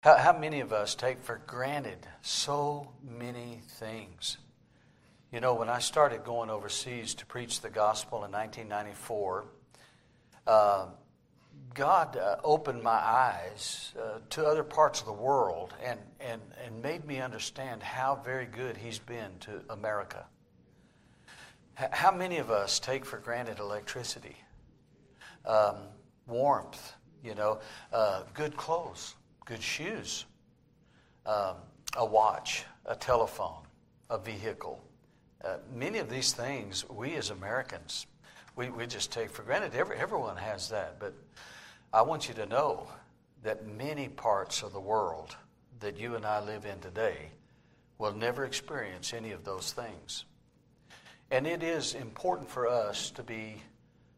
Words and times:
How, 0.00 0.16
how 0.16 0.32
many 0.38 0.60
of 0.60 0.72
us 0.72 0.94
take 0.94 1.22
for 1.22 1.42
granted 1.46 1.98
so 2.22 2.90
many 3.02 3.60
things? 3.68 4.38
You 5.30 5.40
know, 5.40 5.54
when 5.54 5.68
I 5.68 5.78
started 5.78 6.24
going 6.24 6.48
overseas 6.48 7.14
to 7.16 7.26
preach 7.26 7.60
the 7.60 7.68
gospel 7.68 8.24
in 8.24 8.32
1994, 8.32 9.44
uh, 10.46 10.86
God 11.74 12.16
uh, 12.16 12.36
opened 12.42 12.82
my 12.82 12.92
eyes 12.92 13.92
uh, 14.00 14.20
to 14.30 14.46
other 14.46 14.64
parts 14.64 15.00
of 15.00 15.06
the 15.06 15.12
world 15.12 15.74
and, 15.84 16.00
and, 16.18 16.40
and 16.64 16.82
made 16.82 17.04
me 17.04 17.20
understand 17.20 17.82
how 17.82 18.22
very 18.24 18.46
good 18.46 18.78
He's 18.78 18.98
been 18.98 19.32
to 19.40 19.60
America. 19.68 20.24
H- 21.78 21.90
how 21.92 22.10
many 22.10 22.38
of 22.38 22.50
us 22.50 22.80
take 22.80 23.04
for 23.04 23.18
granted 23.18 23.58
electricity, 23.58 24.36
um, 25.44 25.76
warmth, 26.26 26.94
you 27.22 27.34
know, 27.34 27.60
uh, 27.92 28.22
good 28.32 28.56
clothes? 28.56 29.14
Good 29.44 29.62
shoes, 29.62 30.26
um, 31.26 31.56
a 31.96 32.04
watch, 32.04 32.64
a 32.86 32.94
telephone, 32.94 33.62
a 34.08 34.18
vehicle. 34.18 34.82
Uh, 35.44 35.56
many 35.74 35.98
of 35.98 36.10
these 36.10 36.32
things, 36.32 36.88
we 36.88 37.14
as 37.14 37.30
Americans, 37.30 38.06
we, 38.56 38.68
we 38.68 38.86
just 38.86 39.10
take 39.12 39.30
for 39.30 39.42
granted. 39.42 39.74
Every, 39.74 39.96
everyone 39.96 40.36
has 40.36 40.68
that. 40.70 40.98
But 40.98 41.14
I 41.92 42.02
want 42.02 42.28
you 42.28 42.34
to 42.34 42.46
know 42.46 42.88
that 43.42 43.66
many 43.66 44.08
parts 44.08 44.62
of 44.62 44.72
the 44.72 44.80
world 44.80 45.34
that 45.80 45.98
you 45.98 46.14
and 46.14 46.26
I 46.26 46.44
live 46.44 46.66
in 46.66 46.78
today 46.80 47.30
will 47.98 48.12
never 48.12 48.44
experience 48.44 49.12
any 49.14 49.32
of 49.32 49.44
those 49.44 49.72
things. 49.72 50.24
And 51.30 51.46
it 51.46 51.62
is 51.62 51.94
important 51.94 52.50
for 52.50 52.68
us 52.68 53.10
to 53.12 53.22
be 53.22 53.56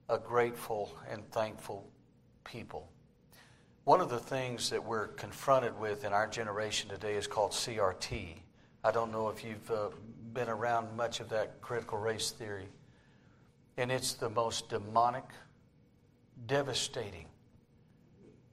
a 0.09 0.19
grateful 0.19 0.93
and 1.11 1.29
thankful 1.31 1.89
people. 2.45 2.89
One 3.85 4.01
of 4.01 4.11
the 4.11 4.19
things 4.19 4.71
that 4.71 4.85
we're 4.85 5.09
confronted 5.09 5.77
with 5.81 6.05
in 6.05 6.13
our 6.13 6.29
generation 6.29 6.89
today 6.89 7.17
is 7.17 7.27
called 7.27 7.51
CRT. 7.51 8.37
I 8.85 8.91
don't 8.93 9.11
know 9.11 9.29
if 9.29 9.43
you've 9.43 9.71
uh, 9.73 9.89
been 10.33 10.49
around 10.49 10.97
much 10.97 11.19
of 11.19 11.29
that 11.31 11.61
critical 11.61 11.99
race 11.99 12.31
theory. 12.31 12.69
And 13.77 13.91
it's 13.91 14.15
the 14.15 14.31
most 14.31 14.69
demonic, 14.69 15.25
devastating 16.47 17.27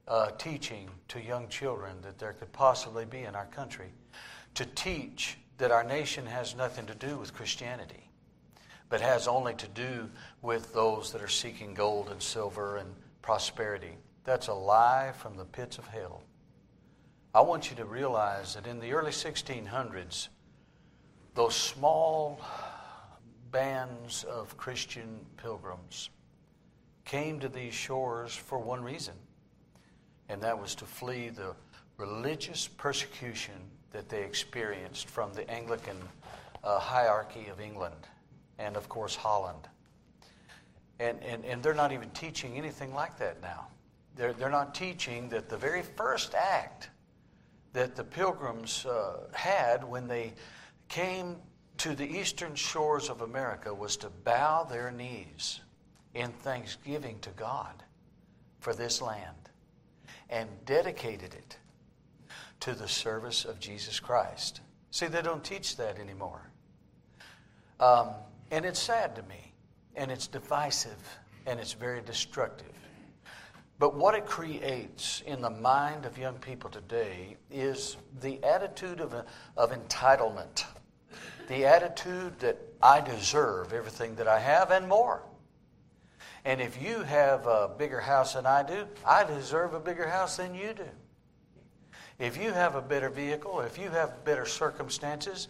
uh, 0.08 0.32
teaching 0.32 0.90
to 1.06 1.22
young 1.22 1.46
children 1.48 1.94
that 2.02 2.18
there 2.18 2.32
could 2.32 2.50
possibly 2.52 3.04
be 3.04 3.20
in 3.20 3.36
our 3.36 3.46
country. 3.46 3.92
To 4.54 4.66
teach 4.66 5.38
that 5.58 5.70
our 5.70 5.84
nation 5.84 6.26
has 6.26 6.56
nothing 6.56 6.86
to 6.86 6.94
do 6.96 7.16
with 7.16 7.32
Christianity, 7.32 8.10
but 8.88 9.00
has 9.00 9.28
only 9.28 9.54
to 9.54 9.68
do 9.68 10.10
with 10.42 10.74
those 10.74 11.12
that 11.12 11.22
are 11.22 11.28
seeking 11.28 11.72
gold 11.72 12.08
and 12.08 12.20
silver 12.20 12.78
and 12.78 12.92
prosperity. 13.22 13.96
That's 14.24 14.48
a 14.48 14.54
lie 14.54 15.12
from 15.16 15.36
the 15.36 15.44
pits 15.44 15.78
of 15.78 15.86
hell. 15.88 16.22
I 17.34 17.40
want 17.40 17.70
you 17.70 17.76
to 17.76 17.84
realize 17.84 18.54
that 18.54 18.66
in 18.66 18.80
the 18.80 18.92
early 18.92 19.12
1600s, 19.12 20.28
those 21.34 21.54
small 21.54 22.40
bands 23.50 24.24
of 24.24 24.56
Christian 24.56 25.20
pilgrims 25.36 26.10
came 27.04 27.40
to 27.40 27.48
these 27.48 27.74
shores 27.74 28.34
for 28.34 28.58
one 28.58 28.82
reason, 28.82 29.14
and 30.28 30.42
that 30.42 30.60
was 30.60 30.74
to 30.76 30.84
flee 30.84 31.28
the 31.28 31.54
religious 31.96 32.68
persecution 32.68 33.54
that 33.92 34.08
they 34.08 34.22
experienced 34.22 35.08
from 35.08 35.32
the 35.32 35.48
Anglican 35.50 35.96
uh, 36.62 36.78
hierarchy 36.78 37.48
of 37.48 37.60
England 37.60 38.06
and, 38.58 38.76
of 38.76 38.88
course, 38.88 39.16
Holland. 39.16 39.68
And, 40.98 41.22
and, 41.22 41.44
and 41.44 41.62
they're 41.62 41.74
not 41.74 41.92
even 41.92 42.10
teaching 42.10 42.56
anything 42.56 42.94
like 42.94 43.18
that 43.18 43.40
now. 43.40 43.69
They're, 44.16 44.32
they're 44.32 44.50
not 44.50 44.74
teaching 44.74 45.28
that 45.30 45.48
the 45.48 45.56
very 45.56 45.82
first 45.82 46.34
act 46.34 46.90
that 47.72 47.94
the 47.94 48.04
pilgrims 48.04 48.84
uh, 48.84 49.28
had 49.32 49.84
when 49.84 50.08
they 50.08 50.34
came 50.88 51.36
to 51.78 51.94
the 51.94 52.04
eastern 52.04 52.54
shores 52.54 53.08
of 53.08 53.22
America 53.22 53.72
was 53.72 53.96
to 53.98 54.10
bow 54.10 54.64
their 54.64 54.90
knees 54.90 55.60
in 56.14 56.30
thanksgiving 56.30 57.18
to 57.20 57.30
God 57.30 57.82
for 58.58 58.74
this 58.74 59.00
land 59.00 59.36
and 60.28 60.48
dedicated 60.64 61.34
it 61.34 61.56
to 62.60 62.74
the 62.74 62.88
service 62.88 63.44
of 63.44 63.58
Jesus 63.58 63.98
Christ. 63.98 64.60
See, 64.90 65.06
they 65.06 65.22
don't 65.22 65.42
teach 65.42 65.76
that 65.76 65.98
anymore. 65.98 66.50
Um, 67.78 68.10
and 68.50 68.64
it's 68.64 68.80
sad 68.80 69.16
to 69.16 69.22
me, 69.22 69.52
and 69.96 70.10
it's 70.10 70.26
divisive, 70.26 71.18
and 71.46 71.58
it's 71.58 71.72
very 71.72 72.02
destructive. 72.02 72.66
But 73.80 73.94
what 73.94 74.14
it 74.14 74.26
creates 74.26 75.22
in 75.26 75.40
the 75.40 75.48
mind 75.48 76.04
of 76.04 76.18
young 76.18 76.34
people 76.34 76.68
today 76.68 77.38
is 77.50 77.96
the 78.20 78.38
attitude 78.44 79.00
of, 79.00 79.14
of 79.56 79.72
entitlement, 79.72 80.64
the 81.48 81.64
attitude 81.64 82.38
that 82.40 82.58
I 82.82 83.00
deserve 83.00 83.72
everything 83.72 84.16
that 84.16 84.28
I 84.28 84.38
have 84.38 84.70
and 84.70 84.86
more. 84.86 85.22
And 86.44 86.60
if 86.60 86.80
you 86.80 87.02
have 87.04 87.46
a 87.46 87.70
bigger 87.74 88.00
house 88.00 88.34
than 88.34 88.44
I 88.44 88.62
do, 88.62 88.86
I 89.06 89.24
deserve 89.24 89.72
a 89.72 89.80
bigger 89.80 90.06
house 90.06 90.36
than 90.36 90.54
you 90.54 90.74
do. 90.74 90.84
If 92.18 92.36
you 92.36 92.52
have 92.52 92.74
a 92.74 92.82
better 92.82 93.08
vehicle, 93.08 93.60
if 93.62 93.78
you 93.78 93.88
have 93.88 94.26
better 94.26 94.44
circumstances, 94.44 95.48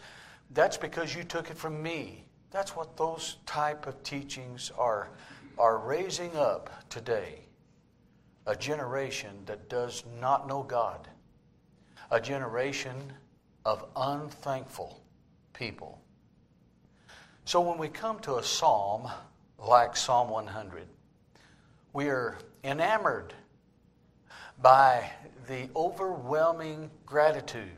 that's 0.53 0.77
because 0.77 1.17
you 1.17 1.25
took 1.25 1.51
it 1.51 1.59
from 1.59 1.83
me. 1.83 2.27
That's 2.53 2.77
what 2.77 2.97
those 2.97 3.39
type 3.45 3.89
of 3.89 4.01
teachings 4.05 4.71
are, 4.79 5.09
are 5.59 5.79
raising 5.79 6.37
up 6.37 6.89
today 6.91 7.47
a 8.47 8.57
generation 8.57 9.31
that 9.47 9.69
does 9.69 10.05
not 10.21 10.49
know 10.49 10.63
God, 10.63 11.09
a 12.11 12.21
generation 12.21 13.13
of 13.65 13.85
unthankful 13.97 15.03
people. 15.53 16.01
So 17.45 17.61
when 17.61 17.79
we 17.79 17.89
come 17.89 18.19
to 18.21 18.37
a 18.37 18.43
psalm 18.43 19.11
like 19.59 19.97
Psalm 19.97 20.31
100, 20.31 20.87
we 21.93 22.09
are 22.09 22.39
enamored 22.65 23.35
by 24.61 25.11
the 25.47 25.69
overwhelming 25.75 26.91
gratitude 27.07 27.77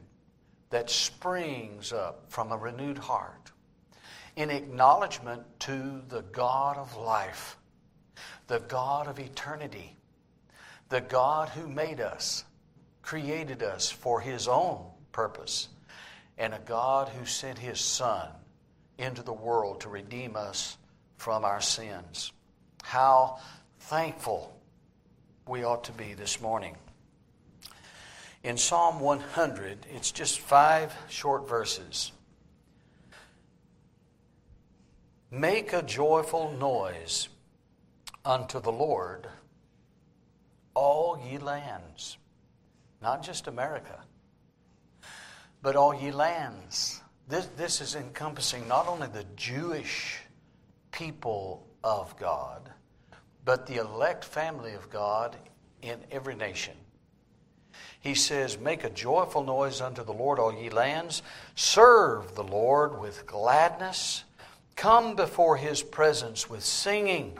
that 0.70 0.90
springs 0.90 1.92
up 1.92 2.24
from 2.28 2.52
a 2.52 2.56
renewed 2.56 2.98
heart 2.98 3.52
in 4.36 4.50
acknowledgement 4.50 5.42
to 5.60 6.02
the 6.08 6.22
God 6.32 6.76
of 6.76 6.96
life, 6.96 7.56
the 8.46 8.60
God 8.60 9.06
of 9.06 9.18
eternity, 9.18 9.96
the 10.92 11.00
God 11.00 11.48
who 11.48 11.66
made 11.66 12.00
us, 12.00 12.44
created 13.00 13.62
us 13.62 13.90
for 13.90 14.20
his 14.20 14.46
own 14.46 14.84
purpose, 15.10 15.68
and 16.36 16.52
a 16.52 16.58
God 16.58 17.08
who 17.08 17.24
sent 17.24 17.58
his 17.58 17.80
Son 17.80 18.28
into 18.98 19.22
the 19.22 19.32
world 19.32 19.80
to 19.80 19.88
redeem 19.88 20.36
us 20.36 20.76
from 21.16 21.46
our 21.46 21.62
sins. 21.62 22.30
How 22.82 23.38
thankful 23.80 24.54
we 25.48 25.64
ought 25.64 25.84
to 25.84 25.92
be 25.92 26.12
this 26.12 26.42
morning. 26.42 26.76
In 28.44 28.58
Psalm 28.58 29.00
100, 29.00 29.86
it's 29.94 30.12
just 30.12 30.40
five 30.40 30.94
short 31.08 31.48
verses. 31.48 32.12
Make 35.30 35.72
a 35.72 35.82
joyful 35.82 36.52
noise 36.52 37.30
unto 38.26 38.60
the 38.60 38.72
Lord 38.72 39.26
all 40.74 41.20
ye 41.28 41.38
lands, 41.38 42.18
not 43.00 43.22
just 43.22 43.46
America, 43.46 44.00
but 45.62 45.76
all 45.76 45.94
ye 45.94 46.10
lands. 46.10 47.00
This, 47.28 47.46
this 47.56 47.80
is 47.80 47.94
encompassing 47.94 48.66
not 48.68 48.88
only 48.88 49.06
the 49.08 49.24
Jewish 49.36 50.20
people 50.90 51.66
of 51.84 52.16
God, 52.18 52.70
but 53.44 53.66
the 53.66 53.76
elect 53.76 54.24
family 54.24 54.74
of 54.74 54.90
God 54.90 55.36
in 55.82 55.98
every 56.10 56.34
nation. 56.34 56.74
He 58.00 58.14
says, 58.14 58.58
Make 58.58 58.84
a 58.84 58.90
joyful 58.90 59.44
noise 59.44 59.80
unto 59.80 60.04
the 60.04 60.12
Lord, 60.12 60.38
all 60.38 60.52
ye 60.52 60.70
lands. 60.70 61.22
Serve 61.54 62.34
the 62.34 62.44
Lord 62.44 63.00
with 63.00 63.26
gladness. 63.26 64.24
Come 64.74 65.14
before 65.14 65.56
his 65.56 65.82
presence 65.82 66.50
with 66.50 66.64
singing. 66.64 67.38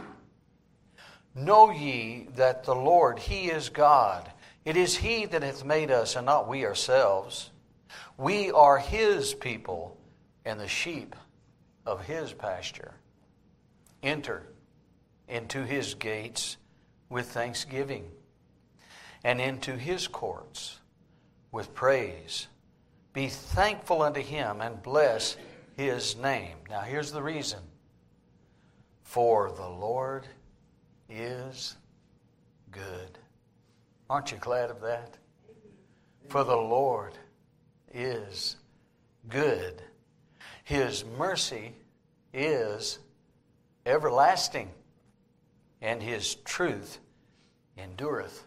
Know 1.35 1.71
ye 1.71 2.29
that 2.37 2.65
the 2.65 2.75
Lord, 2.75 3.19
He 3.19 3.51
is 3.51 3.69
God. 3.71 4.31
It 4.65 4.77
is 4.77 4.97
He 4.97 5.25
that 5.27 5.43
hath 5.43 5.65
made 5.65 5.91
us, 5.91 6.15
and 6.15 6.27
not 6.27 6.49
we 6.49 6.65
ourselves. 6.65 7.51
We 8.19 8.51
are 8.51 8.79
His 8.79 9.35
people, 9.35 9.97
and 10.45 10.61
the 10.61 10.69
sheep 10.69 11.17
of 11.87 12.05
His 12.05 12.33
pasture. 12.33 12.95
Enter 14.03 14.43
into 15.29 15.65
His 15.65 15.95
gates 15.95 16.59
with 17.09 17.31
thanksgiving, 17.31 18.11
and 19.25 19.41
into 19.41 19.77
His 19.77 20.09
courts 20.09 20.81
with 21.51 21.75
praise. 21.75 22.49
Be 23.15 23.29
thankful 23.29 24.03
unto 24.03 24.21
Him, 24.21 24.61
and 24.61 24.83
bless 24.83 25.37
His 25.77 26.15
name. 26.17 26.57
Now, 26.69 26.81
here's 26.81 27.13
the 27.13 27.23
reason. 27.23 27.61
For 29.03 29.51
the 29.51 29.69
Lord 29.69 30.27
is 31.13 31.77
good. 32.71 33.19
Aren't 34.09 34.33
you 34.33 34.39
glad 34.39 34.71
of 34.71 34.81
that? 34.81 35.17
For 36.29 36.45
the 36.45 36.57
Lord 36.57 37.13
is 37.93 38.57
good. 39.29 39.83
His 40.65 41.05
mercy 41.19 41.75
is 42.33 42.99
everlasting, 43.85 44.71
and 45.81 46.03
his 46.03 46.37
truth 46.37 46.99
endureth 47.77 48.45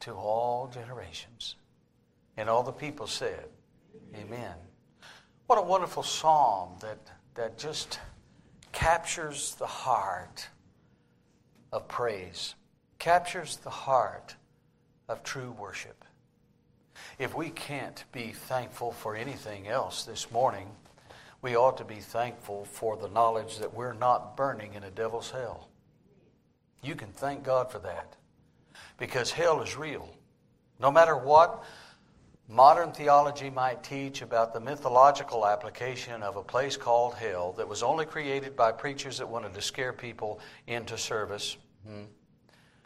to 0.00 0.12
all 0.12 0.68
generations. 0.68 1.56
And 2.36 2.48
all 2.50 2.62
the 2.62 2.72
people 2.72 3.06
said, 3.06 3.46
Amen. 4.14 4.54
What 5.46 5.58
a 5.58 5.62
wonderful 5.62 6.02
psalm 6.02 6.70
that, 6.80 6.98
that 7.34 7.58
just 7.58 8.00
captures 8.72 9.54
the 9.56 9.66
heart 9.66 10.48
of 11.74 11.88
praise, 11.88 12.54
captures 13.00 13.56
the 13.56 13.68
heart 13.68 14.36
of 15.08 15.24
true 15.24 15.50
worship. 15.58 16.04
If 17.18 17.34
we 17.34 17.50
can't 17.50 18.04
be 18.12 18.28
thankful 18.28 18.92
for 18.92 19.16
anything 19.16 19.66
else 19.66 20.04
this 20.04 20.30
morning, 20.30 20.68
we 21.42 21.56
ought 21.56 21.76
to 21.78 21.84
be 21.84 21.96
thankful 21.96 22.64
for 22.64 22.96
the 22.96 23.08
knowledge 23.08 23.58
that 23.58 23.74
we're 23.74 23.92
not 23.92 24.36
burning 24.36 24.74
in 24.74 24.84
a 24.84 24.90
devil's 24.90 25.32
hell. 25.32 25.68
You 26.80 26.94
can 26.94 27.08
thank 27.08 27.42
God 27.42 27.72
for 27.72 27.80
that 27.80 28.14
because 28.96 29.32
hell 29.32 29.60
is 29.60 29.76
real. 29.76 30.08
No 30.78 30.92
matter 30.92 31.16
what 31.16 31.64
modern 32.48 32.92
theology 32.92 33.50
might 33.50 33.82
teach 33.82 34.22
about 34.22 34.52
the 34.52 34.60
mythological 34.60 35.46
application 35.46 36.22
of 36.22 36.36
a 36.36 36.42
place 36.42 36.76
called 36.76 37.14
hell 37.14 37.52
that 37.52 37.68
was 37.68 37.82
only 37.82 38.04
created 38.04 38.54
by 38.56 38.72
preachers 38.72 39.18
that 39.18 39.28
wanted 39.28 39.54
to 39.54 39.62
scare 39.62 39.92
people 39.92 40.40
into 40.66 40.98
service, 40.98 41.56
hmm, 41.86 42.04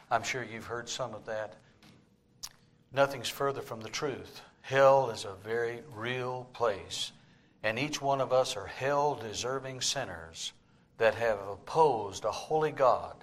I'm 0.09 0.23
sure 0.23 0.43
you've 0.43 0.65
heard 0.65 0.89
some 0.89 1.13
of 1.13 1.25
that. 1.25 1.55
Nothing's 2.93 3.29
further 3.29 3.61
from 3.61 3.81
the 3.81 3.89
truth. 3.89 4.41
Hell 4.61 5.09
is 5.09 5.25
a 5.25 5.33
very 5.43 5.81
real 5.93 6.47
place, 6.53 7.11
and 7.63 7.77
each 7.77 8.01
one 8.01 8.21
of 8.21 8.33
us 8.33 8.55
are 8.55 8.67
hell 8.67 9.15
deserving 9.15 9.81
sinners 9.81 10.53
that 10.97 11.15
have 11.15 11.39
opposed 11.47 12.25
a 12.25 12.31
holy 12.31 12.71
God. 12.71 13.15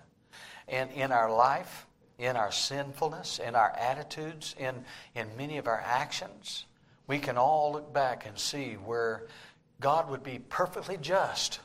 And 0.69 0.91
in 0.93 1.13
our 1.13 1.33
life, 1.33 1.86
in 2.19 2.37
our 2.37 2.51
sinfulness, 2.51 3.39
in 3.39 3.55
our 3.55 3.71
attitudes, 3.71 4.55
in, 4.59 4.85
in 5.15 5.37
many 5.37 5.59
of 5.59 5.67
our 5.67 5.81
actions, 5.81 6.65
we 7.07 7.19
can 7.19 7.37
all 7.37 7.73
look 7.73 7.93
back 7.93 8.27
and 8.27 8.39
see 8.39 8.75
where 8.75 9.27
God 9.81 10.11
would 10.11 10.23
be 10.23 10.39
perfectly 10.39 10.97
just 10.97 11.61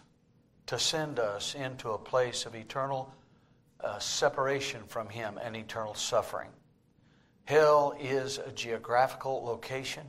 to 0.68 0.77
send 0.77 1.19
us 1.19 1.56
into 1.56 1.92
a 1.92 1.98
place 1.98 2.45
of 2.45 2.56
eternal 2.56 3.13
uh, 3.80 3.98
separation 4.00 4.83
from 4.88 5.09
Him 5.09 5.39
and 5.42 5.56
eternal 5.56 5.95
suffering. 5.95 6.50
Hell 7.45 7.95
is 8.00 8.38
a 8.38 8.51
geographical 8.51 9.44
location 9.44 10.06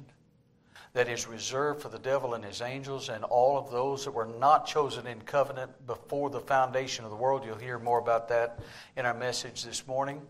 that 0.95 1.09
is 1.09 1.27
reserved 1.27 1.81
for 1.81 1.89
the 1.89 1.99
devil 1.99 2.35
and 2.35 2.45
his 2.45 2.61
angels 2.61 3.09
and 3.09 3.25
all 3.25 3.57
of 3.57 3.71
those 3.71 4.05
that 4.05 4.11
were 4.11 4.27
not 4.27 4.67
chosen 4.67 5.07
in 5.07 5.21
covenant 5.23 5.87
before 5.87 6.29
the 6.29 6.41
foundation 6.41 7.05
of 7.05 7.11
the 7.11 7.17
world. 7.17 7.45
You'll 7.45 7.57
hear 7.57 7.79
more 7.79 7.99
about 7.99 8.29
that 8.29 8.61
in 8.97 9.07
our 9.07 9.15
message 9.15 9.65
this 9.65 9.87
morning. 9.87 10.21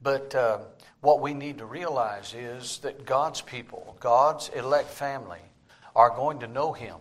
But 0.00 0.34
uh, 0.34 0.58
what 1.00 1.20
we 1.20 1.34
need 1.34 1.58
to 1.58 1.66
realize 1.66 2.34
is 2.34 2.78
that 2.78 3.04
God's 3.04 3.40
people, 3.40 3.96
God's 4.00 4.48
elect 4.50 4.88
family, 4.88 5.40
are 5.96 6.10
going 6.10 6.40
to 6.40 6.46
know 6.46 6.72
Him. 6.72 6.96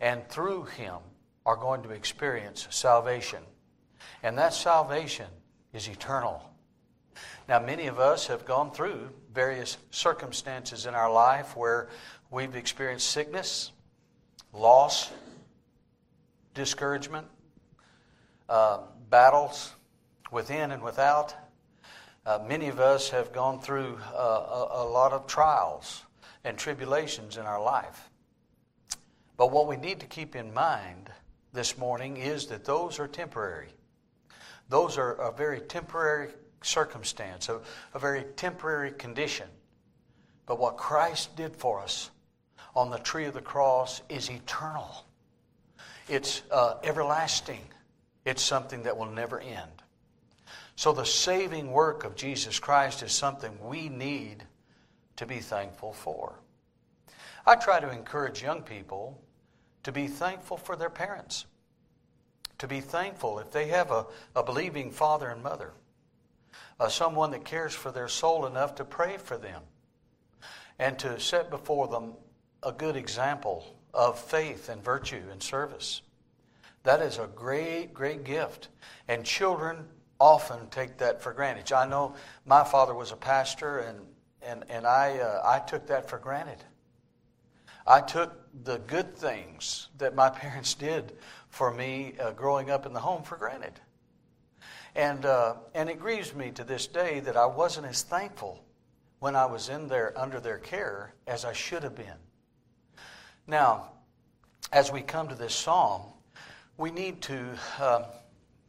And 0.00 0.26
through 0.28 0.64
Him 0.64 0.96
are 1.44 1.56
going 1.56 1.82
to 1.82 1.90
experience 1.90 2.66
salvation. 2.70 3.42
And 4.22 4.36
that 4.38 4.54
salvation 4.54 5.26
is 5.72 5.88
eternal. 5.88 6.42
Now, 7.48 7.60
many 7.60 7.86
of 7.86 7.98
us 7.98 8.26
have 8.26 8.44
gone 8.44 8.72
through 8.72 9.10
various 9.32 9.78
circumstances 9.90 10.86
in 10.86 10.94
our 10.94 11.10
life 11.12 11.56
where 11.56 11.88
we've 12.30 12.54
experienced 12.54 13.08
sickness, 13.08 13.72
loss, 14.52 15.10
discouragement, 16.54 17.26
uh, 18.48 18.80
battles 19.10 19.72
within 20.30 20.70
and 20.70 20.82
without. 20.82 21.34
Uh, 22.26 22.38
many 22.46 22.68
of 22.68 22.80
us 22.80 23.10
have 23.10 23.32
gone 23.32 23.60
through 23.60 23.98
uh, 24.14 24.18
a, 24.18 24.82
a 24.82 24.84
lot 24.84 25.12
of 25.12 25.26
trials 25.26 26.02
and 26.44 26.58
tribulations 26.58 27.36
in 27.36 27.44
our 27.44 27.62
life. 27.62 28.10
But 29.36 29.52
what 29.52 29.66
we 29.68 29.76
need 29.76 30.00
to 30.00 30.06
keep 30.06 30.34
in 30.34 30.52
mind 30.52 31.10
this 31.52 31.78
morning 31.78 32.16
is 32.16 32.46
that 32.46 32.64
those 32.64 32.98
are 32.98 33.08
temporary. 33.08 33.68
Those 34.68 34.98
are 34.98 35.12
a 35.14 35.32
very 35.32 35.60
temporary 35.60 36.30
circumstance, 36.62 37.48
a, 37.48 37.60
a 37.94 37.98
very 37.98 38.24
temporary 38.36 38.92
condition. 38.92 39.48
But 40.46 40.58
what 40.58 40.76
Christ 40.76 41.36
did 41.36 41.54
for 41.54 41.80
us 41.80 42.10
on 42.74 42.90
the 42.90 42.98
tree 42.98 43.26
of 43.26 43.34
the 43.34 43.40
cross 43.40 44.02
is 44.08 44.30
eternal, 44.30 45.04
it's 46.08 46.42
uh, 46.50 46.74
everlasting, 46.82 47.60
it's 48.24 48.42
something 48.42 48.84
that 48.84 48.96
will 48.96 49.10
never 49.10 49.40
end. 49.40 49.82
So, 50.76 50.92
the 50.92 51.04
saving 51.04 51.72
work 51.72 52.04
of 52.04 52.14
Jesus 52.14 52.60
Christ 52.60 53.02
is 53.02 53.12
something 53.12 53.52
we 53.60 53.88
need 53.88 54.44
to 55.16 55.26
be 55.26 55.40
thankful 55.40 55.92
for. 55.92 56.38
I 57.44 57.56
try 57.56 57.80
to 57.80 57.90
encourage 57.90 58.42
young 58.42 58.62
people 58.62 59.20
to 59.82 59.90
be 59.90 60.06
thankful 60.06 60.56
for 60.56 60.76
their 60.76 60.90
parents, 60.90 61.46
to 62.58 62.68
be 62.68 62.80
thankful 62.80 63.40
if 63.40 63.50
they 63.50 63.66
have 63.68 63.90
a, 63.90 64.06
a 64.36 64.42
believing 64.42 64.90
father 64.90 65.28
and 65.28 65.42
mother 65.42 65.72
uh, 66.80 66.88
someone 66.88 67.30
that 67.32 67.44
cares 67.44 67.74
for 67.74 67.90
their 67.90 68.08
soul 68.08 68.46
enough 68.46 68.74
to 68.76 68.84
pray 68.84 69.16
for 69.16 69.36
them 69.36 69.62
and 70.78 70.98
to 70.98 71.18
set 71.18 71.50
before 71.50 71.88
them 71.88 72.14
a 72.62 72.72
good 72.72 72.96
example 72.96 73.76
of 73.94 74.18
faith 74.18 74.68
and 74.68 74.82
virtue 74.82 75.22
and 75.30 75.42
service. 75.42 76.02
That 76.84 77.02
is 77.02 77.18
a 77.18 77.26
great, 77.26 77.92
great 77.92 78.24
gift. 78.24 78.68
And 79.08 79.24
children 79.24 79.84
often 80.20 80.68
take 80.70 80.98
that 80.98 81.22
for 81.22 81.32
granted. 81.32 81.72
I 81.72 81.86
know 81.86 82.14
my 82.46 82.64
father 82.64 82.94
was 82.94 83.12
a 83.12 83.16
pastor, 83.16 83.78
and, 83.80 84.00
and, 84.42 84.64
and 84.68 84.86
I, 84.86 85.18
uh, 85.18 85.42
I 85.44 85.58
took 85.60 85.86
that 85.88 86.08
for 86.08 86.18
granted. 86.18 86.62
I 87.86 88.00
took 88.00 88.34
the 88.64 88.78
good 88.78 89.16
things 89.16 89.88
that 89.98 90.14
my 90.14 90.28
parents 90.30 90.74
did 90.74 91.16
for 91.48 91.72
me 91.72 92.14
uh, 92.20 92.32
growing 92.32 92.70
up 92.70 92.86
in 92.86 92.92
the 92.92 93.00
home 93.00 93.22
for 93.22 93.36
granted. 93.36 93.80
And, 94.94 95.24
uh, 95.24 95.54
and 95.74 95.88
it 95.88 96.00
grieves 96.00 96.34
me 96.34 96.50
to 96.52 96.64
this 96.64 96.86
day 96.86 97.20
that 97.20 97.36
I 97.36 97.46
wasn't 97.46 97.86
as 97.86 98.02
thankful 98.02 98.64
when 99.20 99.36
I 99.36 99.46
was 99.46 99.68
in 99.68 99.88
there 99.88 100.12
under 100.16 100.40
their 100.40 100.58
care 100.58 101.14
as 101.26 101.44
I 101.44 101.52
should 101.52 101.82
have 101.82 101.94
been. 101.94 102.18
Now, 103.46 103.92
as 104.72 104.92
we 104.92 105.00
come 105.00 105.28
to 105.28 105.34
this 105.34 105.54
psalm, 105.54 106.02
we 106.76 106.90
need 106.90 107.20
to 107.22 107.58
uh, 107.78 108.04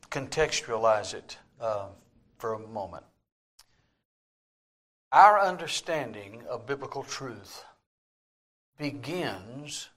contextualize 0.10 1.14
it 1.14 1.38
uh, 1.60 1.88
for 2.38 2.54
a 2.54 2.60
moment. 2.60 3.04
Our 5.12 5.40
understanding 5.40 6.44
of 6.50 6.66
biblical 6.66 7.04
truth 7.04 7.66
begins 8.78 9.90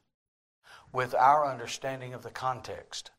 with 0.93 1.15
our 1.15 1.47
understanding 1.47 2.13
of 2.13 2.23
the 2.23 2.31
context 2.31 3.12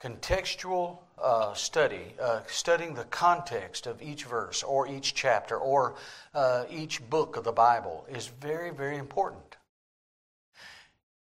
contextual 0.00 0.98
uh, 1.18 1.54
study, 1.54 2.14
uh, 2.20 2.40
studying 2.46 2.94
the 2.94 3.04
context 3.04 3.86
of 3.86 4.02
each 4.02 4.24
verse 4.24 4.62
or 4.62 4.86
each 4.86 5.14
chapter 5.14 5.56
or 5.56 5.94
uh, 6.34 6.64
each 6.70 7.08
book 7.08 7.36
of 7.36 7.44
the 7.44 7.52
Bible 7.52 8.06
is 8.08 8.26
very, 8.26 8.70
very 8.70 8.98
important. 8.98 9.56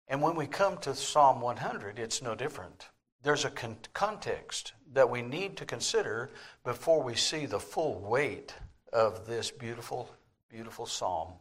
And 0.07 0.21
when 0.21 0.35
we 0.35 0.47
come 0.47 0.77
to 0.79 0.95
Psalm 0.95 1.41
100, 1.41 1.99
it's 1.99 2.21
no 2.21 2.35
different. 2.35 2.89
There's 3.21 3.45
a 3.45 3.49
con- 3.49 3.77
context 3.93 4.73
that 4.93 5.09
we 5.09 5.21
need 5.21 5.57
to 5.57 5.65
consider 5.65 6.29
before 6.63 7.03
we 7.03 7.15
see 7.15 7.45
the 7.45 7.59
full 7.59 7.99
weight 7.99 8.53
of 8.93 9.27
this 9.27 9.51
beautiful, 9.51 10.09
beautiful 10.49 10.85
psalm. 10.85 11.33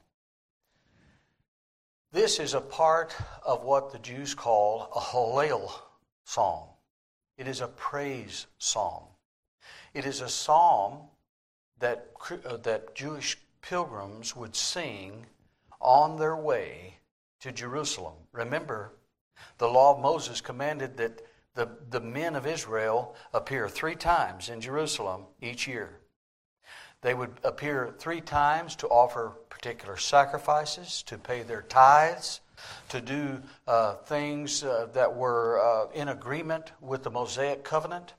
This 2.11 2.41
is 2.41 2.55
a 2.55 2.61
part 2.61 3.15
of 3.45 3.65
what 3.65 3.93
the 3.93 3.99
Jews 3.99 4.35
call 4.35 4.91
a 4.95 5.01
Hallel 5.01 5.71
psalm. 6.25 6.69
It 7.39 7.47
is 7.47 7.61
a 7.61 7.69
praise 7.69 8.47
psalm. 8.59 9.05
It 9.95 10.05
is 10.05 10.21
a 10.21 10.29
psalm 10.29 10.99
that, 11.79 12.11
uh, 12.45 12.57
that 12.59 12.95
Jewish 12.95 13.39
pilgrims 13.63 14.35
would 14.37 14.57
sing 14.57 15.27
on 15.81 16.19
their 16.19 16.37
way 16.37 16.99
to 17.41 17.53
Jerusalem. 17.53 18.15
Remember, 18.33 18.93
the 19.59 19.69
law 19.69 19.95
of 19.95 20.01
Moses 20.01 20.41
commanded 20.41 20.97
that 20.97 21.23
the, 21.55 21.69
the 21.91 22.01
men 22.01 22.35
of 22.35 22.47
Israel 22.47 23.15
appear 23.33 23.69
three 23.69 23.95
times 23.95 24.49
in 24.49 24.61
Jerusalem 24.61 25.27
each 25.41 25.67
year. 25.67 26.01
They 27.03 27.15
would 27.15 27.39
appear 27.45 27.95
three 27.99 28.21
times 28.21 28.75
to 28.77 28.89
offer 28.89 29.35
particular 29.49 29.97
sacrifices, 29.97 31.03
to 31.05 31.17
pay 31.19 31.43
their 31.43 31.63
tithes, 31.63 32.41
to 32.89 33.01
do 33.01 33.41
uh, 33.67 33.95
things 33.95 34.65
uh, 34.65 34.89
that 34.93 35.15
were 35.15 35.61
uh, 35.61 35.91
in 35.93 36.09
agreement 36.09 36.73
with 36.81 37.03
the 37.03 37.11
Mosaic 37.11 37.65
covenant. 37.65 38.15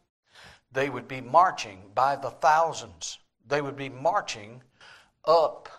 They 0.72 0.90
would 0.90 1.08
be 1.08 1.22
marching 1.22 1.80
by 1.96 2.16
the 2.16 2.30
thousands. 2.30 3.20
They 3.48 3.62
would 3.62 3.78
be 3.78 3.90
marching 3.90 4.62
up 5.26 5.70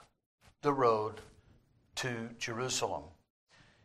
the 0.62 0.72
road 0.72 1.20
to 1.96 2.30
Jerusalem. 2.38 3.04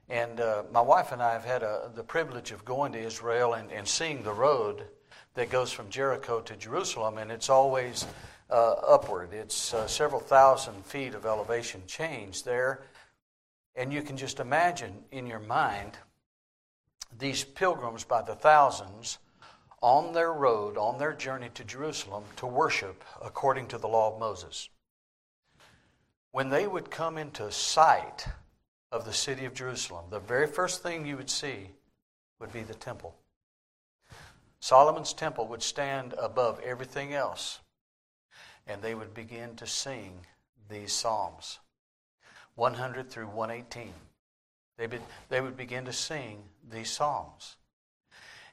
And 0.09 0.39
uh, 0.39 0.63
my 0.71 0.81
wife 0.81 1.11
and 1.11 1.21
I 1.21 1.33
have 1.33 1.45
had 1.45 1.63
a, 1.63 1.91
the 1.93 2.03
privilege 2.03 2.51
of 2.51 2.63
going 2.63 2.93
to 2.93 2.99
Israel 2.99 3.53
and, 3.53 3.71
and 3.71 3.87
seeing 3.87 4.23
the 4.23 4.33
road 4.33 4.85
that 5.33 5.49
goes 5.49 5.71
from 5.71 5.89
Jericho 5.89 6.41
to 6.41 6.55
Jerusalem, 6.55 7.17
and 7.17 7.31
it's 7.31 7.49
always 7.49 8.05
uh, 8.49 8.71
upward. 8.87 9.33
It's 9.33 9.73
uh, 9.73 9.87
several 9.87 10.21
thousand 10.21 10.85
feet 10.85 11.13
of 11.13 11.25
elevation 11.25 11.81
change 11.87 12.43
there. 12.43 12.83
And 13.75 13.91
you 13.91 14.01
can 14.01 14.17
just 14.17 14.39
imagine 14.39 15.03
in 15.11 15.27
your 15.27 15.39
mind 15.39 15.97
these 17.17 17.43
pilgrims 17.43 18.03
by 18.03 18.21
the 18.21 18.35
thousands 18.35 19.19
on 19.81 20.13
their 20.13 20.31
road, 20.31 20.77
on 20.77 20.97
their 20.97 21.13
journey 21.13 21.49
to 21.53 21.63
Jerusalem 21.63 22.23
to 22.37 22.47
worship 22.47 23.03
according 23.21 23.67
to 23.67 23.77
the 23.77 23.87
law 23.87 24.13
of 24.13 24.19
Moses. 24.19 24.69
When 26.31 26.49
they 26.49 26.67
would 26.67 26.89
come 26.89 27.17
into 27.17 27.51
sight 27.51 28.27
of 28.91 29.05
the 29.05 29.13
city 29.13 29.45
of 29.45 29.53
Jerusalem, 29.53 30.05
the 30.09 30.19
very 30.19 30.47
first 30.47 30.81
thing 30.81 31.05
you 31.05 31.17
would 31.17 31.29
see 31.29 31.69
would 32.39 32.51
be 32.51 32.63
the 32.63 32.73
temple. 32.73 33.15
Solomon's 34.59 35.13
temple 35.13 35.47
would 35.47 35.61
stand 35.61 36.13
above 36.17 36.59
everything 36.61 37.13
else, 37.13 37.59
and 38.65 38.81
they 38.81 38.95
would 38.95 39.13
begin 39.13 39.55
to 39.57 39.67
sing 39.67 40.25
these 40.69 40.91
psalms 40.91 41.59
100 42.55 43.09
through 43.09 43.27
118. 43.27 43.93
They 44.77 44.87
would, 44.87 45.01
they 45.29 45.41
would 45.41 45.57
begin 45.57 45.85
to 45.85 45.93
sing 45.93 46.43
these 46.69 46.89
psalms. 46.89 47.55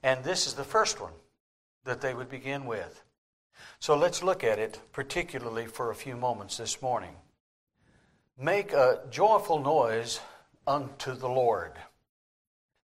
And 0.02 0.22
this 0.24 0.46
is 0.46 0.54
the 0.54 0.64
first 0.64 1.00
one 1.00 1.12
that 1.84 2.00
they 2.00 2.14
would 2.14 2.28
begin 2.28 2.66
with. 2.66 3.02
So 3.78 3.96
let's 3.96 4.22
look 4.22 4.44
at 4.44 4.58
it 4.58 4.80
particularly 4.92 5.66
for 5.66 5.90
a 5.90 5.94
few 5.94 6.16
moments 6.16 6.56
this 6.56 6.82
morning. 6.82 7.14
Make 8.38 8.72
a 8.72 9.00
joyful 9.10 9.60
noise 9.60 10.20
unto 10.66 11.14
the 11.14 11.28
Lord. 11.28 11.72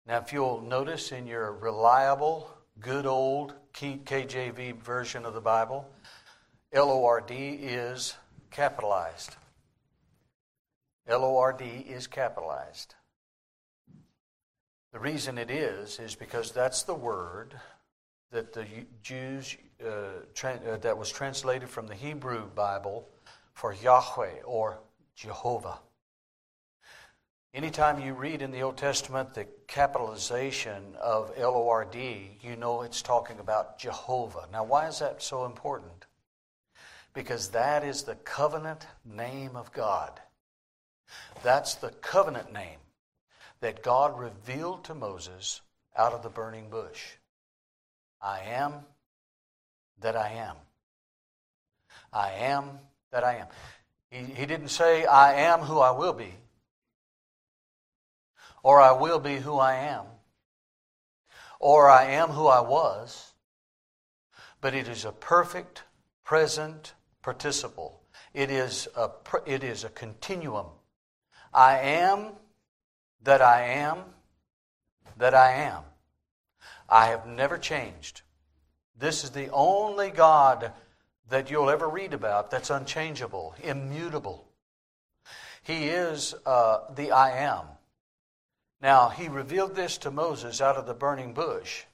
Now, 0.08 0.18
if 0.20 0.32
you'll 0.32 0.62
notice 0.62 1.12
in 1.12 1.28
your 1.28 1.52
reliable, 1.52 2.50
good 2.80 3.06
old 3.06 3.54
KJV 3.74 4.82
version 4.82 5.26
of 5.26 5.34
the 5.34 5.42
Bible, 5.42 5.90
L 6.72 6.90
O 6.90 7.06
R 7.06 7.22
D 7.22 7.50
is 7.62 8.16
capitalized. 8.52 9.36
L 11.08 11.24
O 11.24 11.38
R 11.38 11.54
D 11.54 11.66
is 11.66 12.08
capitalized. 12.08 12.96
The 14.92 15.00
reason 15.00 15.38
it 15.38 15.50
is, 15.50 16.00
is 16.00 16.16
because 16.16 16.52
that's 16.52 16.84
the 16.84 16.96
word 16.96 17.54
that 18.32 18.52
the 18.52 18.66
Jews, 19.02 19.56
uh, 19.86 20.24
tra- 20.34 20.60
uh, 20.70 20.78
that 20.78 20.98
was 20.98 21.10
translated 21.10 21.70
from 21.70 21.88
the 21.88 21.96
Hebrew 21.96 22.48
Bible 22.48 23.08
for 23.54 23.74
Yahweh 23.74 24.42
or 24.44 24.80
Jehovah. 25.16 25.80
Anytime 27.54 28.02
you 28.02 28.14
read 28.14 28.42
in 28.42 28.52
the 28.52 28.62
Old 28.62 28.78
Testament 28.78 29.34
the 29.34 29.48
capitalization 29.68 30.96
of 31.02 31.32
L 31.38 31.56
O 31.56 31.70
R 31.70 31.86
D, 31.86 32.38
you 32.42 32.56
know 32.56 32.82
it's 32.82 33.02
talking 33.02 33.40
about 33.40 33.80
Jehovah. 33.80 34.48
Now, 34.52 34.64
why 34.66 34.88
is 34.88 35.00
that 35.00 35.24
so 35.24 35.46
important? 35.46 36.06
Because 37.14 37.50
that 37.50 37.84
is 37.84 38.04
the 38.04 38.16
covenant 38.16 38.86
name 39.06 39.56
of 39.56 39.72
God. 39.72 40.20
That's 41.44 41.76
the 41.76 41.90
covenant 41.90 42.52
name 42.54 42.80
that 43.60 43.84
God 43.84 44.20
revealed 44.20 44.84
to 44.86 44.94
Moses 44.94 45.62
out 45.96 46.14
of 46.14 46.24
the 46.24 46.30
burning 46.30 46.70
bush. 46.70 47.04
I 48.22 48.42
am 48.42 48.74
that 50.02 50.16
I 50.16 50.30
am. 50.30 50.56
I 52.12 52.32
am 52.32 52.80
that 53.12 53.24
I 53.24 53.36
am. 53.36 53.48
He, 54.10 54.34
he 54.34 54.46
didn't 54.46 54.70
say, 54.70 55.06
I 55.06 55.34
am 55.34 55.60
who 55.60 55.80
I 55.80 55.92
will 55.92 56.14
be, 56.14 56.34
or 58.64 58.82
I 58.82 58.92
will 58.92 59.20
be 59.20 59.38
who 59.38 59.58
I 59.58 59.76
am, 59.76 60.06
or 61.60 61.90
I 61.90 62.06
am 62.06 62.30
who 62.30 62.48
I 62.48 62.62
was, 62.62 63.34
but 64.62 64.74
it 64.74 64.88
is 64.88 65.06
a 65.06 65.12
perfect 65.12 65.84
present 66.24 66.94
participle. 67.22 68.02
It 68.34 68.50
is 68.50 68.88
a, 68.96 69.10
it 69.46 69.64
is 69.64 69.84
a 69.84 69.90
continuum. 69.90 70.68
I 71.58 71.80
am 71.80 72.34
that 73.24 73.42
I 73.42 73.64
am 73.64 73.98
that 75.18 75.34
I 75.34 75.54
am. 75.54 75.84
I 76.88 77.08
have 77.08 77.26
never 77.26 77.58
changed. 77.58 78.22
This 78.96 79.24
is 79.24 79.32
the 79.32 79.50
only 79.50 80.12
God 80.12 80.72
that 81.30 81.50
you'll 81.50 81.72
ever 81.72 81.90
read 81.90 82.14
about 82.14 82.52
that's 82.52 82.70
unchangeable, 82.70 83.56
immutable. 83.64 84.48
He 85.64 85.86
is 85.86 86.36
uh, 86.46 86.82
the 86.96 87.12
I 87.12 87.38
am. 87.40 87.66
Now, 88.80 89.10
he 89.10 89.28
revealed 89.28 89.76
this 89.76 89.98
to 90.00 90.12
Moses 90.12 90.62
out 90.62 90.78
of 90.78 90.86
the 90.86 90.94
burning 90.94 91.34
bush 91.34 91.86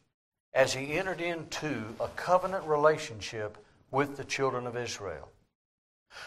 as 0.54 0.74
he 0.74 0.94
entered 0.94 1.22
into 1.22 1.96
a 2.02 2.10
covenant 2.10 2.66
relationship 2.66 3.58
with 3.92 4.18
the 4.18 4.26
children 4.26 4.68
of 4.68 4.76
Israel. 4.76 5.30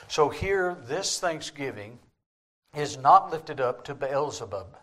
So, 0.09 0.31
here, 0.31 0.76
this 0.87 1.21
Thanksgiving 1.21 1.99
is 2.76 2.99
not 2.99 3.30
lifted 3.30 3.61
up 3.61 3.85
to 3.85 3.95
Beelzebub. 3.95 4.76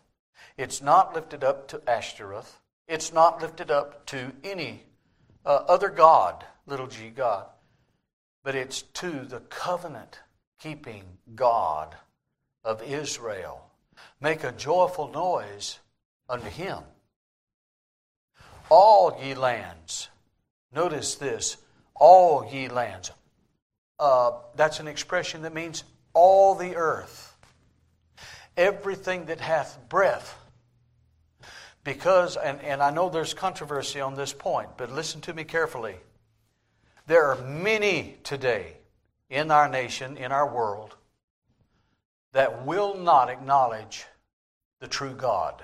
It's 0.57 0.81
not 0.81 1.13
lifted 1.13 1.43
up 1.43 1.67
to 1.69 1.81
Ashtoreth. 1.87 2.59
It's 2.87 3.13
not 3.13 3.41
lifted 3.41 3.71
up 3.71 4.05
to 4.07 4.31
any 4.43 4.83
uh, 5.45 5.63
other 5.67 5.89
God, 5.89 6.43
little 6.65 6.87
g 6.87 7.09
God, 7.09 7.45
but 8.43 8.55
it's 8.55 8.81
to 8.81 9.11
the 9.25 9.39
covenant 9.41 10.19
keeping 10.59 11.03
God 11.35 11.95
of 12.63 12.81
Israel. 12.81 13.69
Make 14.19 14.43
a 14.43 14.51
joyful 14.51 15.09
noise 15.09 15.79
unto 16.27 16.49
him. 16.49 16.79
All 18.69 19.19
ye 19.21 19.35
lands, 19.35 20.09
notice 20.73 21.15
this, 21.15 21.57
all 21.93 22.49
ye 22.51 22.69
lands. 22.69 23.11
Uh, 23.99 24.31
that's 24.55 24.79
an 24.79 24.87
expression 24.87 25.43
that 25.43 25.53
means 25.53 25.83
all 26.13 26.55
the 26.55 26.75
earth. 26.75 27.32
Everything 28.55 29.25
that 29.25 29.39
hath 29.39 29.79
breath 29.89 30.37
because, 31.83 32.37
and, 32.37 32.61
and 32.61 32.81
I 32.81 32.91
know 32.91 33.09
there's 33.09 33.33
controversy 33.33 33.99
on 33.99 34.15
this 34.15 34.33
point, 34.33 34.69
but 34.77 34.91
listen 34.91 35.21
to 35.21 35.33
me 35.33 35.43
carefully. 35.43 35.95
There 37.07 37.25
are 37.25 37.43
many 37.43 38.17
today 38.23 38.77
in 39.29 39.51
our 39.51 39.67
nation, 39.67 40.15
in 40.15 40.31
our 40.31 40.47
world, 40.47 40.95
that 42.31 42.65
will 42.65 42.95
not 42.95 43.29
acknowledge 43.29 44.05
the 44.79 44.87
true 44.87 45.13
God. 45.13 45.63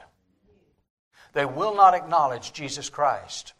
They 1.33 1.45
will 1.45 1.75
not 1.75 1.93
acknowledge 1.93 2.51
Jesus 2.51 2.89
Christ 2.89 3.53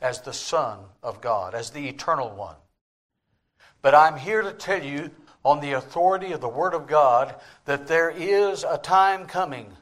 as 0.00 0.20
the 0.20 0.32
Son 0.32 0.78
of 1.02 1.20
God, 1.20 1.54
as 1.54 1.70
the 1.70 1.88
eternal 1.88 2.30
one. 2.30 2.56
But 3.82 3.94
I'm 3.94 4.16
here 4.16 4.42
to 4.42 4.52
tell 4.52 4.82
you, 4.82 5.10
on 5.44 5.60
the 5.60 5.72
authority 5.72 6.32
of 6.32 6.40
the 6.40 6.48
Word 6.48 6.74
of 6.74 6.86
God, 6.86 7.34
that 7.64 7.86
there 7.86 8.10
is 8.10 8.64
a 8.64 8.78
time 8.78 9.26
coming 9.26 9.72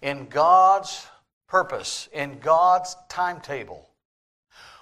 in 0.00 0.26
God's 0.26 1.06
purpose, 1.48 2.08
in 2.12 2.38
God's 2.38 2.96
timetable. 3.08 3.88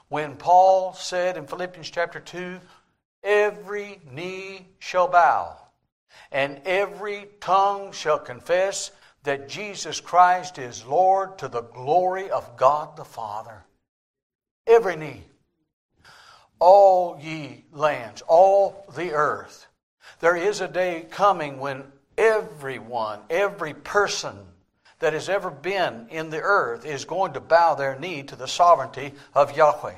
When 0.09 0.37
Paul 0.37 0.93
said 0.93 1.37
in 1.37 1.47
Philippians 1.47 1.91
chapter 1.91 2.21
2, 2.21 2.61
every 3.23 4.01
knee 4.11 4.67
shall 4.79 5.09
bow, 5.09 5.57
and 6.31 6.61
every 6.67 7.29
tongue 7.41 7.93
shall 7.93 8.19
confess 8.19 8.91
that 9.23 9.49
Jesus 9.49 10.01
Christ 10.01 10.59
is 10.59 10.85
Lord 10.85 11.39
to 11.39 11.49
the 11.49 11.63
glory 11.63 12.31
of 12.31 12.57
God 12.57 12.97
the 12.97 13.05
Father. 13.05 13.65
Every 14.67 14.97
knee. 14.97 15.23
All 16.65 17.19
ye 17.21 17.65
lands, 17.73 18.23
all 18.29 18.87
the 18.95 19.15
earth. 19.15 19.67
There 20.21 20.37
is 20.37 20.61
a 20.61 20.69
day 20.69 21.09
coming 21.11 21.59
when 21.59 21.91
everyone, 22.17 23.19
every 23.29 23.75
person, 23.75 24.39
that 25.01 25.13
has 25.13 25.29
ever 25.29 25.51
been 25.51 26.07
in 26.09 26.31
the 26.31 26.41
earth 26.41 26.87
is 26.87 27.05
going 27.05 27.33
to 27.33 27.41
bow 27.41 27.75
their 27.75 27.99
knee 27.99 28.23
to 28.23 28.37
the 28.37 28.47
sovereignty 28.47 29.13
of 29.35 29.57
Yahweh. 29.57 29.97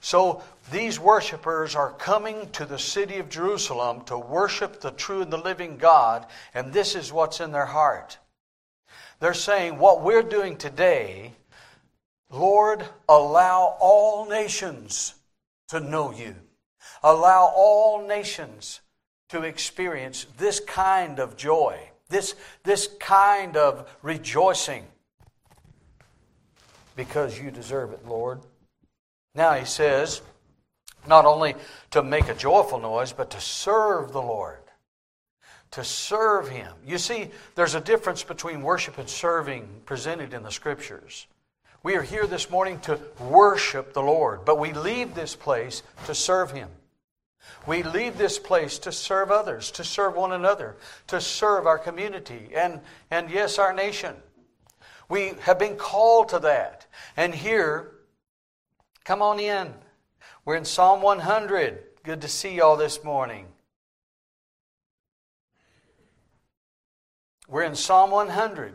So 0.00 0.42
these 0.72 0.98
worshipers 0.98 1.74
are 1.74 1.92
coming 1.92 2.48
to 2.52 2.64
the 2.64 2.78
city 2.78 3.18
of 3.18 3.28
Jerusalem 3.28 4.00
to 4.06 4.16
worship 4.16 4.80
the 4.80 4.92
true 4.92 5.20
and 5.20 5.30
the 5.30 5.36
living 5.36 5.76
God, 5.76 6.24
and 6.54 6.72
this 6.72 6.94
is 6.94 7.12
what's 7.12 7.40
in 7.40 7.52
their 7.52 7.66
heart. 7.66 8.16
They're 9.18 9.34
saying, 9.34 9.76
What 9.76 10.00
we're 10.00 10.22
doing 10.22 10.56
today, 10.56 11.34
Lord, 12.30 12.82
allow 13.06 13.76
all 13.78 14.26
nations 14.26 15.16
to 15.70 15.80
know 15.80 16.12
you. 16.12 16.36
Allow 17.02 17.52
all 17.54 18.06
nations 18.06 18.80
to 19.30 19.42
experience 19.42 20.26
this 20.38 20.60
kind 20.60 21.18
of 21.18 21.36
joy 21.36 21.90
this, 22.10 22.34
this 22.64 22.88
kind 22.98 23.56
of 23.56 23.88
rejoicing 24.02 24.84
because 26.96 27.40
you 27.40 27.50
deserve 27.50 27.92
it, 27.92 28.06
Lord. 28.06 28.40
Now 29.34 29.54
he 29.54 29.64
says, 29.64 30.20
Not 31.06 31.24
only 31.24 31.54
to 31.92 32.02
make 32.02 32.28
a 32.28 32.34
joyful 32.34 32.78
noise, 32.78 33.12
but 33.12 33.30
to 33.30 33.40
serve 33.40 34.12
the 34.12 34.20
Lord. 34.20 34.58
To 35.72 35.84
serve 35.84 36.48
Him. 36.48 36.72
You 36.84 36.98
see, 36.98 37.30
there's 37.54 37.76
a 37.76 37.80
difference 37.80 38.24
between 38.24 38.60
worship 38.60 38.98
and 38.98 39.08
serving 39.08 39.68
presented 39.86 40.34
in 40.34 40.42
the 40.42 40.50
Scriptures. 40.50 41.28
We 41.82 41.96
are 41.96 42.02
here 42.02 42.26
this 42.26 42.50
morning 42.50 42.78
to 42.80 43.00
worship 43.18 43.94
the 43.94 44.02
Lord, 44.02 44.44
but 44.44 44.58
we 44.58 44.74
leave 44.74 45.14
this 45.14 45.34
place 45.34 45.82
to 46.04 46.14
serve 46.14 46.50
Him. 46.50 46.68
We 47.66 47.82
leave 47.82 48.18
this 48.18 48.38
place 48.38 48.78
to 48.80 48.92
serve 48.92 49.30
others, 49.30 49.70
to 49.72 49.84
serve 49.84 50.14
one 50.14 50.32
another, 50.32 50.76
to 51.06 51.22
serve 51.22 51.66
our 51.66 51.78
community, 51.78 52.50
and, 52.54 52.80
and 53.10 53.30
yes, 53.30 53.58
our 53.58 53.72
nation. 53.72 54.14
We 55.08 55.32
have 55.40 55.58
been 55.58 55.76
called 55.76 56.28
to 56.30 56.38
that. 56.40 56.86
And 57.16 57.34
here, 57.34 57.92
come 59.04 59.22
on 59.22 59.40
in. 59.40 59.72
We're 60.44 60.56
in 60.56 60.66
Psalm 60.66 61.00
100. 61.00 61.82
Good 62.02 62.20
to 62.20 62.28
see 62.28 62.56
y'all 62.56 62.76
this 62.76 63.02
morning. 63.02 63.46
We're 67.48 67.64
in 67.64 67.74
Psalm 67.74 68.10
100. 68.10 68.74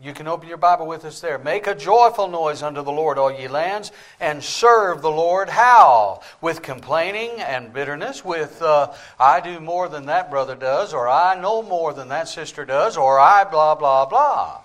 You 0.00 0.14
can 0.14 0.26
open 0.26 0.48
your 0.48 0.56
Bible 0.56 0.86
with 0.86 1.04
us 1.04 1.20
there. 1.20 1.38
Make 1.38 1.66
a 1.66 1.74
joyful 1.74 2.26
noise 2.26 2.62
unto 2.62 2.82
the 2.82 2.90
Lord, 2.90 3.18
all 3.18 3.30
ye 3.30 3.46
lands, 3.46 3.92
and 4.20 4.42
serve 4.42 5.02
the 5.02 5.10
Lord 5.10 5.50
how? 5.50 6.22
With 6.40 6.62
complaining 6.62 7.32
and 7.42 7.74
bitterness, 7.74 8.24
with 8.24 8.62
uh, 8.62 8.94
I 9.20 9.40
do 9.40 9.60
more 9.60 9.90
than 9.90 10.06
that 10.06 10.30
brother 10.30 10.54
does, 10.54 10.94
or 10.94 11.08
I 11.08 11.38
know 11.38 11.62
more 11.62 11.92
than 11.92 12.08
that 12.08 12.28
sister 12.28 12.64
does, 12.64 12.96
or 12.96 13.20
I 13.20 13.44
blah, 13.44 13.74
blah, 13.74 14.06
blah. 14.06 14.62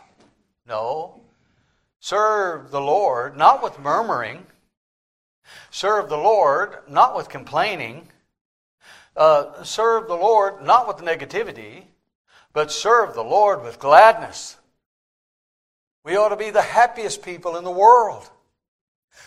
No. 0.66 1.20
Serve 2.00 2.72
the 2.72 2.82
Lord, 2.82 3.36
not 3.36 3.62
with 3.62 3.80
murmuring. 3.80 4.46
Serve 5.72 6.08
the 6.08 6.18
Lord, 6.18 6.78
not 6.88 7.18
with 7.18 7.28
complaining. 7.28 8.08
Uh, 9.16 9.62
serve 9.64 10.08
the 10.08 10.16
Lord, 10.16 10.64
not 10.64 10.88
with 10.88 11.06
negativity, 11.06 11.84
but 12.54 12.72
serve 12.72 13.14
the 13.14 13.24
Lord 13.24 13.62
with 13.62 13.78
gladness. 13.78 14.57
We 16.08 16.16
ought 16.16 16.30
to 16.30 16.38
be 16.38 16.52
the 16.52 16.62
happiest 16.62 17.22
people 17.22 17.58
in 17.58 17.66
the 17.66 17.70
world 17.70 18.30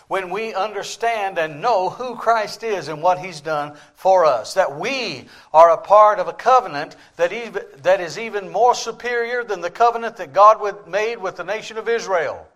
when 0.08 0.30
we 0.30 0.54
understand 0.54 1.36
and 1.36 1.60
know 1.60 1.90
who 1.90 2.16
Christ 2.16 2.62
is 2.62 2.88
and 2.88 3.02
what 3.02 3.18
He's 3.18 3.42
done 3.42 3.76
for 3.92 4.24
us. 4.24 4.54
That 4.54 4.78
we 4.78 5.26
are 5.52 5.72
a 5.72 5.76
part 5.76 6.20
of 6.20 6.26
a 6.26 6.32
covenant 6.32 6.96
that, 7.16 7.34
even, 7.34 7.64
that 7.82 8.00
is 8.00 8.18
even 8.18 8.50
more 8.50 8.74
superior 8.74 9.44
than 9.44 9.60
the 9.60 9.68
covenant 9.68 10.16
that 10.16 10.32
God 10.32 10.88
made 10.88 11.18
with 11.18 11.36
the 11.36 11.44
nation 11.44 11.76
of 11.76 11.86
Israel. 11.86 12.48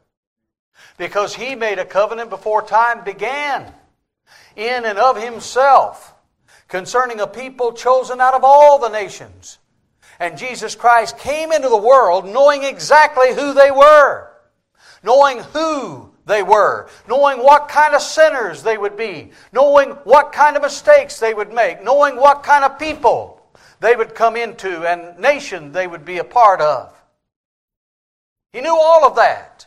Because 0.96 1.34
He 1.34 1.54
made 1.54 1.78
a 1.78 1.84
covenant 1.84 2.30
before 2.30 2.62
time 2.62 3.04
began 3.04 3.74
in 4.56 4.86
and 4.86 4.96
of 4.96 5.22
Himself 5.22 6.14
concerning 6.68 7.20
a 7.20 7.26
people 7.26 7.74
chosen 7.74 8.22
out 8.22 8.32
of 8.32 8.42
all 8.42 8.78
the 8.78 8.88
nations 8.88 9.58
and 10.20 10.38
Jesus 10.38 10.74
Christ 10.74 11.18
came 11.18 11.52
into 11.52 11.68
the 11.68 11.76
world 11.76 12.26
knowing 12.26 12.62
exactly 12.62 13.34
who 13.34 13.54
they 13.54 13.70
were, 13.70 14.30
knowing 15.02 15.38
who 15.38 16.12
they 16.26 16.42
were, 16.42 16.88
knowing 17.08 17.38
what 17.38 17.68
kind 17.68 17.94
of 17.94 18.00
sinners 18.00 18.62
they 18.62 18.78
would 18.78 18.96
be, 18.96 19.30
knowing 19.52 19.90
what 20.04 20.32
kind 20.32 20.56
of 20.56 20.62
mistakes 20.62 21.18
they 21.18 21.34
would 21.34 21.52
make, 21.52 21.82
knowing 21.82 22.16
what 22.16 22.42
kind 22.42 22.64
of 22.64 22.78
people 22.78 23.42
they 23.80 23.96
would 23.96 24.14
come 24.14 24.36
into 24.36 24.88
and 24.88 25.18
nation 25.18 25.72
they 25.72 25.86
would 25.86 26.04
be 26.04 26.18
a 26.18 26.24
part 26.24 26.60
of. 26.60 26.94
He 28.52 28.60
knew 28.60 28.76
all 28.80 29.04
of 29.04 29.16
that. 29.16 29.66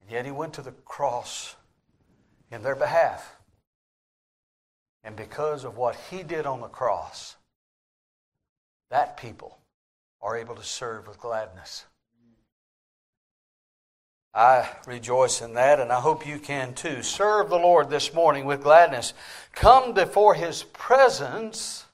And 0.00 0.10
yet 0.10 0.24
he 0.24 0.30
went 0.30 0.54
to 0.54 0.62
the 0.62 0.72
cross 0.72 1.56
in 2.50 2.62
their 2.62 2.76
behalf. 2.76 3.36
And 5.02 5.16
because 5.16 5.64
of 5.64 5.76
what 5.76 5.96
he 6.10 6.22
did 6.22 6.46
on 6.46 6.60
the 6.60 6.68
cross, 6.68 7.36
that 8.90 9.16
people 9.16 9.58
are 10.20 10.36
able 10.36 10.54
to 10.54 10.64
serve 10.64 11.06
with 11.06 11.18
gladness. 11.18 11.84
I 14.34 14.68
rejoice 14.86 15.42
in 15.42 15.54
that, 15.54 15.78
and 15.78 15.92
I 15.92 16.00
hope 16.00 16.26
you 16.26 16.40
can 16.40 16.74
too. 16.74 17.02
Serve 17.02 17.50
the 17.50 17.56
Lord 17.56 17.88
this 17.88 18.12
morning 18.12 18.46
with 18.46 18.64
gladness. 18.64 19.14
Come 19.52 19.94
before 19.94 20.34
His 20.34 20.64
presence 20.64 21.86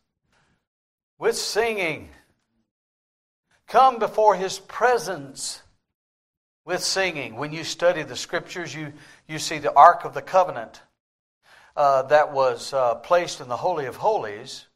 with 1.19 1.37
singing. 1.37 2.09
Come 3.67 3.99
before 3.99 4.37
His 4.37 4.59
presence 4.59 5.61
with 6.65 6.83
singing. 6.83 7.37
When 7.37 7.53
you 7.53 7.63
study 7.63 8.05
the 8.05 8.17
Scriptures, 8.17 8.75
you, 8.75 8.95
you 9.29 9.39
see 9.39 9.59
the 9.59 9.75
Ark 9.75 10.07
of 10.07 10.15
the 10.15 10.23
Covenant 10.23 10.81
uh, 11.77 12.03
that 12.05 12.33
was 12.33 12.73
uh, 12.73 12.95
placed 12.97 13.43
in 13.43 13.49
the 13.49 13.57
Holy 13.59 13.85
of 13.85 13.97
Holies 13.97 14.67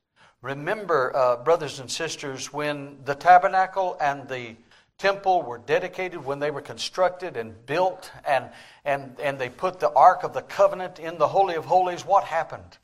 Remember, 0.45 1.11
uh, 1.17 1.37
brothers 1.37 1.81
and 1.81 1.91
sisters, 1.91 2.53
when 2.53 2.99
the 3.07 3.15
tabernacle 3.15 3.97
and 3.99 4.29
the 4.29 4.57
temple 4.99 5.41
were 5.41 5.57
dedicated, 5.57 6.23
when 6.23 6.39
they 6.39 6.51
were 6.51 6.61
constructed 6.61 7.39
and 7.39 7.65
built, 7.65 8.11
and, 8.27 8.51
and, 8.85 9.17
and 9.23 9.39
they 9.39 9.49
put 9.49 9.81
the 9.81 9.91
Ark 9.93 10.23
of 10.23 10.35
the 10.35 10.43
Covenant 10.43 10.99
in 10.99 11.17
the 11.17 11.29
Holy 11.29 11.55
of 11.55 11.65
Holies, 11.65 12.05
what 12.05 12.25
happened? 12.25 12.77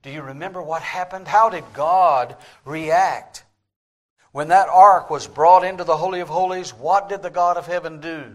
Do 0.00 0.08
you 0.08 0.22
remember 0.22 0.62
what 0.62 0.80
happened? 0.80 1.28
How 1.28 1.50
did 1.50 1.64
God 1.74 2.36
react? 2.64 3.44
When 4.30 4.48
that 4.48 4.70
ark 4.70 5.10
was 5.10 5.26
brought 5.26 5.64
into 5.64 5.84
the 5.84 5.98
Holy 5.98 6.20
of 6.20 6.30
Holies, 6.30 6.72
what 6.72 7.10
did 7.10 7.20
the 7.20 7.28
God 7.28 7.58
of 7.58 7.66
heaven 7.66 8.00
do? 8.00 8.32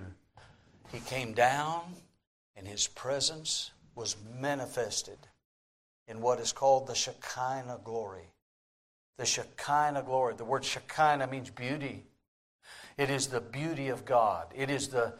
He 0.91 1.00
came 1.00 1.34
down, 1.34 1.95
and 2.56 2.67
his 2.67 2.86
presence 2.86 3.71
was 3.95 4.15
manifested 4.39 5.17
in 6.08 6.22
what 6.22 6.39
is 6.39 6.52
called 6.52 6.88
the 6.88 6.96
Shekinah 6.96 7.82
glory. 7.84 8.32
The 9.17 9.26
Shekinah 9.26 10.04
glory. 10.04 10.36
The 10.36 10.46
word 10.46 10.63
Shekinah 10.63 11.28
means 11.28 11.50
beauty. 11.50 12.04
It 12.98 13.10
is 13.10 13.28
the 13.28 13.41
beauty 13.41 13.89
of 13.89 14.06
God. 14.06 14.48
It 14.56 14.70
is 14.70 14.88
the, 14.88 15.13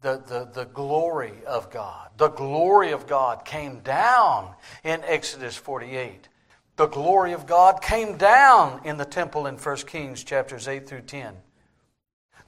the, 0.00 0.22
the, 0.26 0.48
the 0.52 0.64
glory 0.66 1.34
of 1.46 1.70
God. 1.70 2.10
The 2.16 2.28
glory 2.28 2.92
of 2.92 3.06
God 3.06 3.44
came 3.44 3.80
down 3.80 4.54
in 4.84 5.02
Exodus 5.04 5.56
48. 5.56 6.28
The 6.76 6.86
glory 6.86 7.32
of 7.32 7.46
God 7.46 7.82
came 7.82 8.16
down 8.16 8.80
in 8.84 8.96
the 8.96 9.04
temple 9.04 9.46
in 9.46 9.56
1 9.56 9.76
Kings 9.78 10.24
chapters 10.24 10.66
8 10.66 10.88
through 10.88 11.02
10. 11.02 11.34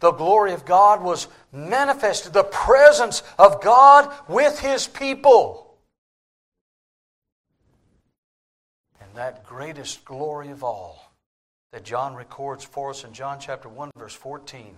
The 0.00 0.12
glory 0.12 0.52
of 0.52 0.64
God 0.64 1.02
was 1.02 1.28
manifested, 1.52 2.32
the 2.32 2.42
presence 2.42 3.22
of 3.38 3.62
God 3.62 4.12
with 4.28 4.58
his 4.58 4.88
people. 4.88 5.61
That 9.14 9.44
greatest 9.44 10.04
glory 10.04 10.50
of 10.50 10.64
all 10.64 11.12
that 11.72 11.84
John 11.84 12.14
records 12.14 12.64
for 12.64 12.90
us 12.90 13.04
in 13.04 13.12
John 13.12 13.38
chapter 13.40 13.68
1, 13.68 13.90
verse 13.96 14.14
14. 14.14 14.74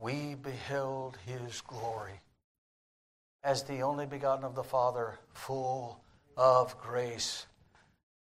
We 0.00 0.34
beheld 0.34 1.18
his 1.26 1.60
glory 1.62 2.20
as 3.42 3.62
the 3.62 3.82
only 3.82 4.06
begotten 4.06 4.44
of 4.44 4.54
the 4.54 4.64
Father, 4.64 5.18
full 5.32 6.00
of 6.36 6.78
grace 6.80 7.46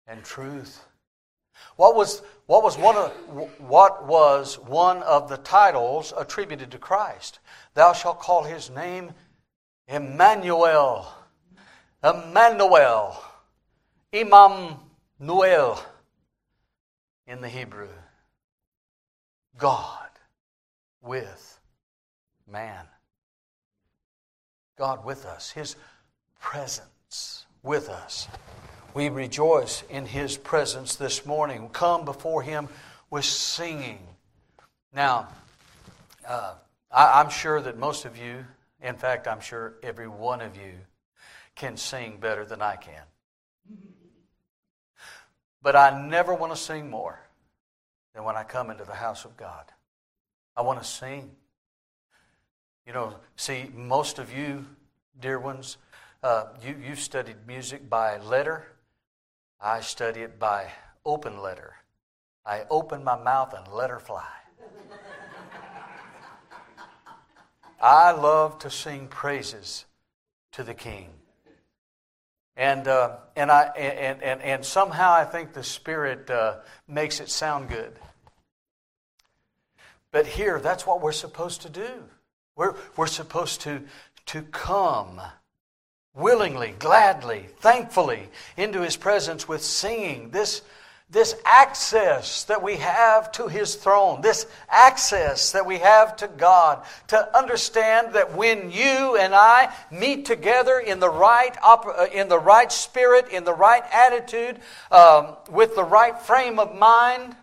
and 0.08 0.24
truth. 0.24 0.86
What 1.78 1.96
was, 1.96 2.22
what 2.48 2.64
was, 2.64 2.78
one, 2.78 2.96
of, 2.96 3.12
what 3.60 4.06
was 4.06 4.60
one 4.60 5.04
of 5.04 5.30
the 5.30 5.38
titles 5.38 6.14
attributed 6.18 6.72
to 6.72 6.78
Christ? 6.78 7.40
Thou 7.74 7.94
shalt 7.94 8.20
call 8.20 8.44
his 8.44 8.70
name 8.70 9.12
Emmanuel. 9.88 11.08
Emmanuel. 12.04 13.22
Imam 14.14 14.78
Noel 15.20 15.84
in 17.28 17.42
the 17.42 17.50
Hebrew. 17.50 17.90
God 19.58 20.10
with 21.02 21.60
man. 22.52 22.86
God 24.78 25.06
with 25.06 25.26
us. 25.26 25.52
His 25.52 25.76
presence 26.40 27.46
with 27.64 27.90
us. 27.90 28.28
We 28.94 29.10
rejoice 29.10 29.84
in 29.90 30.06
His 30.06 30.38
presence 30.38 30.96
this 30.96 31.26
morning. 31.26 31.70
Come 31.70 32.06
before 32.06 32.42
Him 32.42 32.68
with 33.10 33.26
singing. 33.26 34.00
Now, 34.94 35.30
uh, 36.28 36.56
I, 36.92 37.22
I'm 37.22 37.30
sure 37.30 37.62
that 37.62 37.78
most 37.78 38.06
of 38.06 38.18
you, 38.18 38.46
in 38.82 38.96
fact, 38.96 39.28
I'm 39.28 39.40
sure 39.40 39.76
every 39.82 40.08
one 40.08 40.42
of 40.42 40.56
you, 40.56 40.74
can 41.56 41.78
sing 41.78 42.18
better 42.20 42.46
than 42.46 42.62
I 42.62 42.76
can. 42.76 43.04
But 45.66 45.76
I 45.76 46.00
never 46.00 46.36
want 46.36 46.54
to 46.54 46.62
sing 46.62 46.92
more 46.92 47.20
than 48.14 48.24
when 48.24 48.36
I 48.36 48.44
come 48.44 48.70
into 48.70 48.84
the 48.84 48.94
house 48.94 49.26
of 49.26 49.36
God. 49.36 49.64
I 50.56 50.62
want 50.62 50.80
to 50.80 50.88
sing. 50.88 51.32
You 52.86 52.94
know, 52.94 53.16
see, 53.36 53.72
most 53.74 54.20
of 54.20 54.32
you, 54.32 54.68
dear 55.20 55.40
ones, 55.40 55.78
uh, 56.22 56.50
you, 56.64 56.76
you've 56.88 57.00
studied 57.00 57.48
music 57.48 57.90
by 57.90 58.20
letter. 58.20 58.68
I 59.60 59.82
study 59.82 60.22
it 60.22 60.38
by 60.38 60.68
open 61.04 61.42
letter. 61.42 61.74
I 62.46 62.66
open 62.70 63.04
my 63.04 63.18
mouth 63.18 63.56
and 63.56 63.68
let 63.74 63.90
her 63.90 64.00
fly. 64.00 64.30
I 67.82 68.12
love 68.12 68.60
to 68.60 68.70
sing 68.70 69.08
praises 69.08 69.86
to 70.52 70.64
the 70.64 70.76
King. 70.76 71.10
And, 72.58 72.88
uh, 72.88 73.18
and, 73.36 73.52
I, 73.52 73.64
and, 73.78 74.24
and, 74.24 74.42
and 74.42 74.66
somehow 74.66 75.14
I 75.14 75.26
think 75.26 75.54
the 75.54 75.64
Spirit 75.64 76.30
uh, 76.30 76.58
makes 76.88 77.20
it 77.20 77.30
sound 77.30 77.70
good. 77.70 77.94
But 80.12 80.26
here, 80.26 80.60
that's 80.62 80.88
what 80.88 81.02
we're 81.02 81.12
supposed 81.12 81.64
to 81.64 81.70
do. 81.70 82.06
We're, 82.56 82.76
we're 82.96 83.08
supposed 83.08 83.62
to, 83.62 83.82
to 84.28 84.42
come 84.44 85.20
willingly, 86.14 86.74
gladly, 86.80 87.48
thankfully 87.60 88.30
into 88.56 88.82
His 88.82 88.96
presence 88.96 89.48
with 89.48 89.62
singing. 89.62 90.30
This, 90.30 90.62
this 91.10 91.36
access 91.46 92.46
that 92.46 92.64
we 92.64 92.78
have 92.78 93.32
to 93.34 93.48
His 93.48 93.76
throne, 93.76 94.22
this 94.22 94.48
access 94.70 95.52
that 95.52 95.66
we 95.66 95.78
have 95.78 96.16
to 96.18 96.28
God, 96.28 96.84
to 97.10 97.38
understand 97.38 98.14
that 98.14 98.36
when 98.36 98.72
you 98.72 99.16
and 99.16 99.34
I 99.36 99.74
meet 99.92 100.26
together 100.26 100.80
in 100.80 101.00
the 101.00 101.10
right, 101.10 101.56
uh, 101.64 102.08
in 102.12 102.28
the 102.28 102.40
right 102.40 102.72
spirit, 102.72 103.30
in 103.30 103.44
the 103.44 103.54
right 103.54 103.84
attitude, 103.94 104.60
um, 104.92 105.36
with 105.50 105.76
the 105.76 105.84
right 105.84 106.20
frame 106.20 106.58
of 106.60 106.76
mind, 106.76 107.36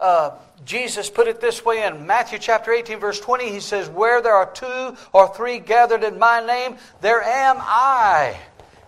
uh, 0.00 0.32
Jesus 0.64 1.08
put 1.08 1.28
it 1.28 1.40
this 1.40 1.64
way 1.64 1.84
in 1.84 2.06
Matthew 2.06 2.38
chapter 2.38 2.72
18, 2.72 2.98
verse 2.98 3.20
20. 3.20 3.50
He 3.50 3.60
says, 3.60 3.88
Where 3.88 4.20
there 4.20 4.34
are 4.34 4.50
two 4.50 4.96
or 5.12 5.32
three 5.34 5.60
gathered 5.60 6.02
in 6.02 6.18
my 6.18 6.44
name, 6.44 6.76
there 7.00 7.22
am 7.22 7.56
I 7.60 8.36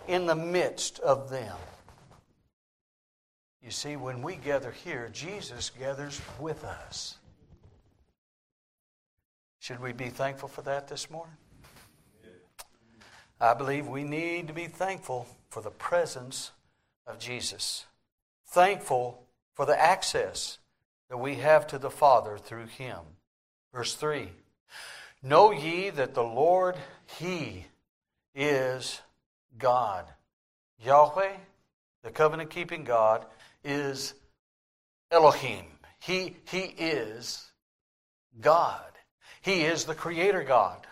in 0.07 0.25
the 0.25 0.35
midst 0.35 0.99
of 0.99 1.29
them. 1.29 1.55
You 3.63 3.71
see, 3.71 3.95
when 3.95 4.21
we 4.21 4.35
gather 4.35 4.71
here, 4.71 5.09
Jesus 5.11 5.71
gathers 5.77 6.21
with 6.39 6.63
us. 6.63 7.17
Should 9.59 9.81
we 9.81 9.91
be 9.91 10.09
thankful 10.09 10.47
for 10.47 10.61
that 10.61 10.87
this 10.87 11.09
morning? 11.09 11.35
I 13.41 13.53
believe 13.53 13.87
we 13.87 14.03
need 14.03 14.47
to 14.47 14.53
be 14.53 14.67
thankful 14.67 15.27
for 15.49 15.61
the 15.61 15.71
presence 15.71 16.51
of 17.05 17.19
Jesus, 17.19 17.85
thankful 18.47 19.23
for 19.53 19.65
the 19.65 19.79
access 19.79 20.59
that 21.09 21.17
we 21.17 21.35
have 21.35 21.67
to 21.67 21.77
the 21.77 21.89
Father 21.89 22.37
through 22.37 22.67
him. 22.67 22.99
Verse 23.73 23.95
3 23.95 24.29
Know 25.21 25.51
ye 25.51 25.89
that 25.89 26.13
the 26.13 26.23
Lord, 26.23 26.77
He 27.19 27.65
is 28.33 29.01
God. 29.57 30.05
Yahweh, 30.83 31.33
the 32.03 32.11
covenant 32.11 32.49
keeping 32.49 32.83
God, 32.83 33.25
is 33.63 34.13
Elohim. 35.11 35.65
He, 35.99 36.37
he 36.49 36.73
is 36.77 37.45
God. 38.39 38.81
He 39.41 39.61
is 39.61 39.85
the 39.85 39.95
creator 39.95 40.43
God. 40.43 40.85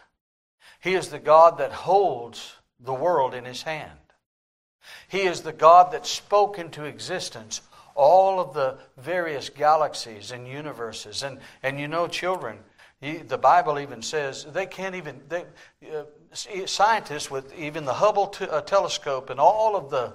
He 0.81 0.93
is 0.93 1.09
the 1.09 1.19
God 1.19 1.57
that 1.59 1.71
holds 1.71 2.55
the 2.79 2.93
world 2.93 3.33
in 3.33 3.45
his 3.45 3.63
hand. 3.63 3.91
He 5.09 5.21
is 5.21 5.41
the 5.41 5.53
God 5.53 5.91
that 5.91 6.05
spoke 6.05 6.59
into 6.59 6.85
existence 6.85 7.61
all 7.97 8.39
of 8.39 8.53
the 8.53 8.77
various 8.97 9.49
galaxies 9.49 10.31
and 10.31 10.47
universes. 10.47 11.23
And, 11.23 11.39
and 11.63 11.79
you 11.79 11.87
know, 11.87 12.07
children, 12.07 12.59
the 13.01 13.37
Bible 13.37 13.79
even 13.79 14.01
says 14.01 14.45
they 14.45 14.67
can't 14.67 14.95
even, 14.95 15.19
they, 15.27 15.45
uh, 15.91 16.03
scientists 16.33 17.29
with 17.31 17.53
even 17.57 17.85
the 17.85 17.93
Hubble 17.93 18.27
t- 18.27 18.45
uh, 18.45 18.61
telescope 18.61 19.29
and 19.29 19.39
all 19.39 19.75
of 19.75 19.89
the 19.89 20.13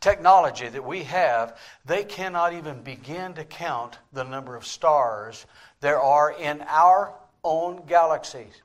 technology 0.00 0.68
that 0.68 0.84
we 0.84 1.04
have, 1.04 1.56
they 1.84 2.04
cannot 2.04 2.52
even 2.52 2.82
begin 2.82 3.34
to 3.34 3.44
count 3.44 3.98
the 4.12 4.24
number 4.24 4.56
of 4.56 4.66
stars 4.66 5.46
there 5.80 6.00
are 6.00 6.32
in 6.32 6.62
our 6.66 7.14
own 7.44 7.84
galaxies. 7.86 8.62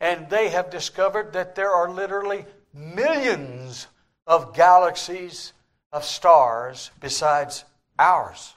And 0.00 0.28
they 0.28 0.48
have 0.48 0.70
discovered 0.70 1.32
that 1.32 1.54
there 1.54 1.70
are 1.70 1.90
literally 1.90 2.44
millions 2.72 3.86
of 4.26 4.54
galaxies 4.54 5.52
of 5.92 6.04
stars 6.04 6.90
besides 7.00 7.64
ours. 7.98 8.54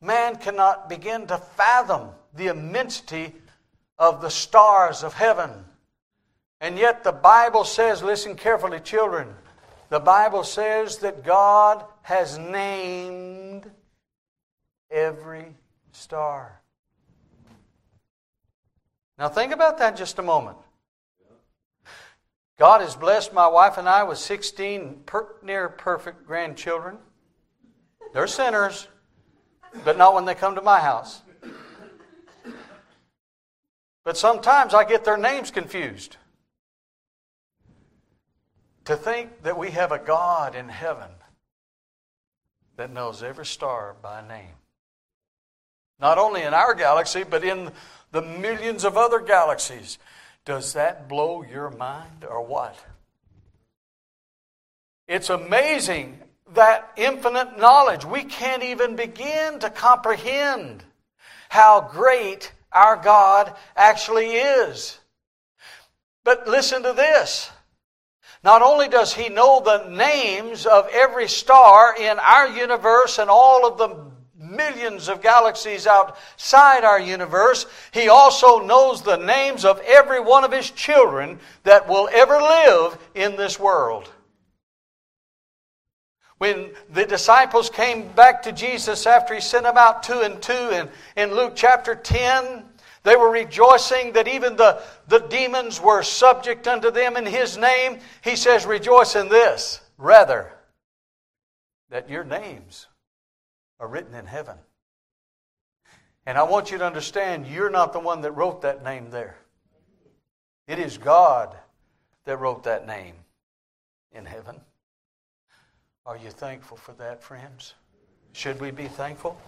Man 0.00 0.36
cannot 0.36 0.88
begin 0.88 1.26
to 1.26 1.38
fathom 1.38 2.10
the 2.34 2.48
immensity 2.48 3.34
of 3.98 4.20
the 4.20 4.30
stars 4.30 5.02
of 5.02 5.14
heaven. 5.14 5.65
And 6.60 6.78
yet, 6.78 7.04
the 7.04 7.12
Bible 7.12 7.64
says, 7.64 8.02
listen 8.02 8.34
carefully, 8.34 8.80
children, 8.80 9.28
the 9.88 10.00
Bible 10.00 10.42
says 10.42 10.98
that 10.98 11.24
God 11.24 11.84
has 12.02 12.38
named 12.38 13.70
every 14.90 15.54
star. 15.92 16.60
Now, 19.18 19.28
think 19.28 19.52
about 19.52 19.78
that 19.78 19.96
just 19.96 20.18
a 20.18 20.22
moment. 20.22 20.58
God 22.58 22.80
has 22.80 22.96
blessed 22.96 23.34
my 23.34 23.46
wife 23.46 23.76
and 23.76 23.88
I 23.88 24.02
with 24.04 24.18
16 24.18 25.02
per, 25.04 25.26
near 25.42 25.68
perfect 25.68 26.26
grandchildren. 26.26 26.96
They're 28.14 28.26
sinners, 28.26 28.88
but 29.84 29.98
not 29.98 30.14
when 30.14 30.24
they 30.24 30.34
come 30.34 30.54
to 30.54 30.62
my 30.62 30.80
house. 30.80 31.20
But 34.04 34.16
sometimes 34.16 34.72
I 34.72 34.84
get 34.84 35.04
their 35.04 35.18
names 35.18 35.50
confused. 35.50 36.16
To 38.86 38.96
think 38.96 39.42
that 39.42 39.58
we 39.58 39.70
have 39.72 39.92
a 39.92 39.98
God 39.98 40.54
in 40.54 40.68
heaven 40.68 41.10
that 42.76 42.92
knows 42.92 43.22
every 43.22 43.46
star 43.46 43.96
by 44.00 44.26
name. 44.26 44.54
Not 45.98 46.18
only 46.18 46.42
in 46.42 46.54
our 46.54 46.74
galaxy, 46.74 47.24
but 47.24 47.42
in 47.42 47.72
the 48.12 48.22
millions 48.22 48.84
of 48.84 48.96
other 48.96 49.20
galaxies. 49.20 49.98
Does 50.44 50.74
that 50.74 51.08
blow 51.08 51.42
your 51.42 51.70
mind 51.70 52.24
or 52.28 52.44
what? 52.44 52.76
It's 55.08 55.30
amazing 55.30 56.18
that 56.54 56.92
infinite 56.96 57.58
knowledge. 57.58 58.04
We 58.04 58.22
can't 58.22 58.62
even 58.62 58.94
begin 58.94 59.58
to 59.60 59.70
comprehend 59.70 60.84
how 61.48 61.88
great 61.92 62.52
our 62.72 62.96
God 62.96 63.54
actually 63.76 64.32
is. 64.32 64.98
But 66.22 66.46
listen 66.46 66.82
to 66.84 66.92
this. 66.92 67.50
Not 68.46 68.62
only 68.62 68.86
does 68.86 69.12
he 69.12 69.28
know 69.28 69.60
the 69.60 69.88
names 69.88 70.66
of 70.66 70.88
every 70.92 71.26
star 71.26 71.96
in 71.96 72.20
our 72.20 72.46
universe 72.46 73.18
and 73.18 73.28
all 73.28 73.66
of 73.66 73.76
the 73.76 74.06
millions 74.38 75.08
of 75.08 75.20
galaxies 75.20 75.84
outside 75.84 76.84
our 76.84 77.00
universe, 77.00 77.66
He 77.90 78.08
also 78.08 78.64
knows 78.64 79.02
the 79.02 79.16
names 79.16 79.64
of 79.64 79.80
every 79.80 80.20
one 80.20 80.44
of 80.44 80.52
His 80.52 80.70
children 80.70 81.40
that 81.64 81.88
will 81.88 82.08
ever 82.12 82.40
live 82.40 82.96
in 83.16 83.34
this 83.34 83.58
world. 83.58 84.08
When 86.38 86.70
the 86.88 87.04
disciples 87.04 87.68
came 87.68 88.06
back 88.12 88.44
to 88.44 88.52
Jesus 88.52 89.08
after 89.08 89.34
He 89.34 89.40
sent 89.40 89.64
them 89.64 89.76
out 89.76 90.04
two 90.04 90.20
and 90.20 90.40
two 90.40 90.52
in, 90.52 90.88
in 91.16 91.34
Luke 91.34 91.54
chapter 91.56 91.96
10, 91.96 92.62
they 93.06 93.14
were 93.14 93.30
rejoicing 93.30 94.14
that 94.14 94.26
even 94.26 94.56
the, 94.56 94.82
the 95.06 95.20
demons 95.20 95.80
were 95.80 96.02
subject 96.02 96.66
unto 96.66 96.90
them 96.90 97.16
in 97.16 97.24
His 97.24 97.56
name. 97.56 98.00
He 98.24 98.34
says, 98.34 98.66
Rejoice 98.66 99.14
in 99.14 99.28
this, 99.28 99.80
rather, 99.96 100.52
that 101.88 102.10
your 102.10 102.24
names 102.24 102.88
are 103.78 103.86
written 103.86 104.12
in 104.12 104.26
heaven. 104.26 104.56
And 106.26 106.36
I 106.36 106.42
want 106.42 106.72
you 106.72 106.78
to 106.78 106.84
understand 106.84 107.46
you're 107.46 107.70
not 107.70 107.92
the 107.92 108.00
one 108.00 108.22
that 108.22 108.32
wrote 108.32 108.62
that 108.62 108.82
name 108.82 109.10
there. 109.10 109.36
It 110.66 110.80
is 110.80 110.98
God 110.98 111.56
that 112.24 112.38
wrote 112.38 112.64
that 112.64 112.88
name 112.88 113.14
in 114.10 114.24
heaven. 114.24 114.60
Are 116.04 116.16
you 116.16 116.30
thankful 116.30 116.76
for 116.76 116.90
that, 116.94 117.22
friends? 117.22 117.74
Should 118.32 118.60
we 118.60 118.72
be 118.72 118.88
thankful? 118.88 119.40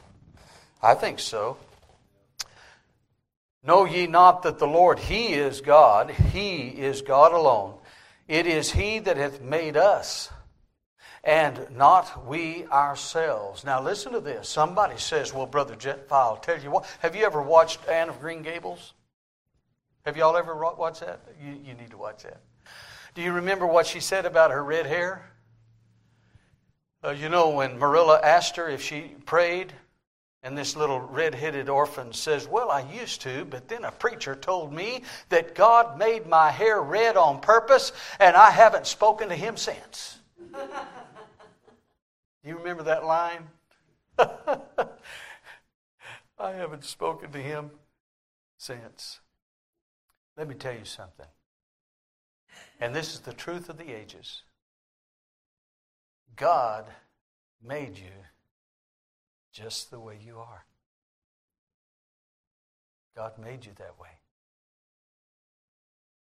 I 0.80 0.94
think 0.94 1.18
so. 1.18 1.56
Know 3.68 3.85
ye 3.85 4.07
not 4.07 4.44
that 4.44 4.59
the 4.59 4.66
Lord, 4.66 4.98
He 4.98 5.35
is 5.35 5.61
God, 5.61 6.11
He 6.11 6.68
is 6.68 7.02
God 7.02 7.35
alone. 7.35 7.74
It 8.26 8.46
is 8.46 8.72
He 8.72 8.98
that 9.00 9.18
hath 9.18 9.42
made 9.42 9.76
us 9.76 10.31
and 11.22 11.66
not 11.76 12.26
we 12.26 12.64
ourselves. 12.68 13.64
Now, 13.64 13.83
listen 13.83 14.12
to 14.12 14.20
this. 14.20 14.48
Somebody 14.48 14.96
says, 14.96 15.35
Well, 15.35 15.44
Brother 15.44 15.76
Jeff, 15.76 16.11
I'll 16.11 16.38
tell 16.38 16.59
you 16.59 16.70
what. 16.70 16.87
Have 17.00 17.14
you 17.14 17.26
ever 17.26 17.42
watched 17.42 17.87
Anne 17.87 18.09
of 18.09 18.20
Green 18.20 18.40
Gables? 18.40 18.94
Have 20.07 20.16
y'all 20.16 20.38
ever 20.38 20.57
watched 20.57 21.00
that? 21.00 21.20
You, 21.38 21.52
you 21.62 21.74
need 21.74 21.90
to 21.90 21.98
watch 21.98 22.22
that. 22.22 22.40
Do 23.14 23.20
you 23.20 23.35
remember 23.35 23.66
what 23.66 23.87
she 23.87 24.00
said 24.00 24.24
about 24.24 24.50
her 24.50 24.64
red 24.64 24.87
hair? 24.87 25.31
Uh, 27.04 27.11
you 27.11 27.28
know, 27.28 27.50
when 27.50 27.78
Marilla 27.78 28.18
asked 28.24 28.57
her 28.57 28.66
if 28.70 28.81
she 28.81 29.14
prayed, 29.26 29.74
and 30.42 30.57
this 30.57 30.77
little 30.77 31.01
red 31.01 31.35
headed 31.35 31.68
orphan 31.68 32.12
says, 32.12 32.46
Well, 32.46 32.70
I 32.70 32.83
used 32.92 33.20
to, 33.22 33.44
but 33.44 33.68
then 33.68 33.85
a 33.85 33.90
preacher 33.90 34.35
told 34.35 34.72
me 34.72 35.03
that 35.31 35.55
God 35.55 35.98
made 35.98 36.27
my 36.27 36.51
hair 36.51 36.81
red 36.81 37.16
on 37.16 37.40
purpose, 37.40 37.92
and 38.20 38.37
I 38.37 38.51
haven't 38.51 38.87
spoken 38.87 39.29
to 39.29 39.37
him 39.37 39.57
since. 39.57 40.18
You 42.44 42.57
remember 42.57 42.85
that 42.85 43.05
line? 43.05 43.48
I 44.18 44.29
haven't 46.38 46.85
spoken 46.85 47.31
to 47.33 47.38
him 47.38 47.70
since. 48.57 49.20
Let 50.37 50.48
me 50.48 50.55
tell 50.55 50.72
you 50.72 50.85
something. 50.85 51.27
And 52.81 52.94
this 52.94 53.12
is 53.12 53.20
the 53.20 53.33
truth 53.33 53.68
of 53.68 53.77
the 53.77 53.92
ages. 53.92 54.44
God 56.37 56.87
made 57.62 57.98
you 57.98 58.12
just 59.58 59.90
the 59.90 59.98
way 59.98 60.16
you 60.24 60.38
are. 60.38 60.64
God 63.16 63.32
made 63.42 63.66
you 63.66 63.72
that 63.78 63.98
way. 64.00 64.08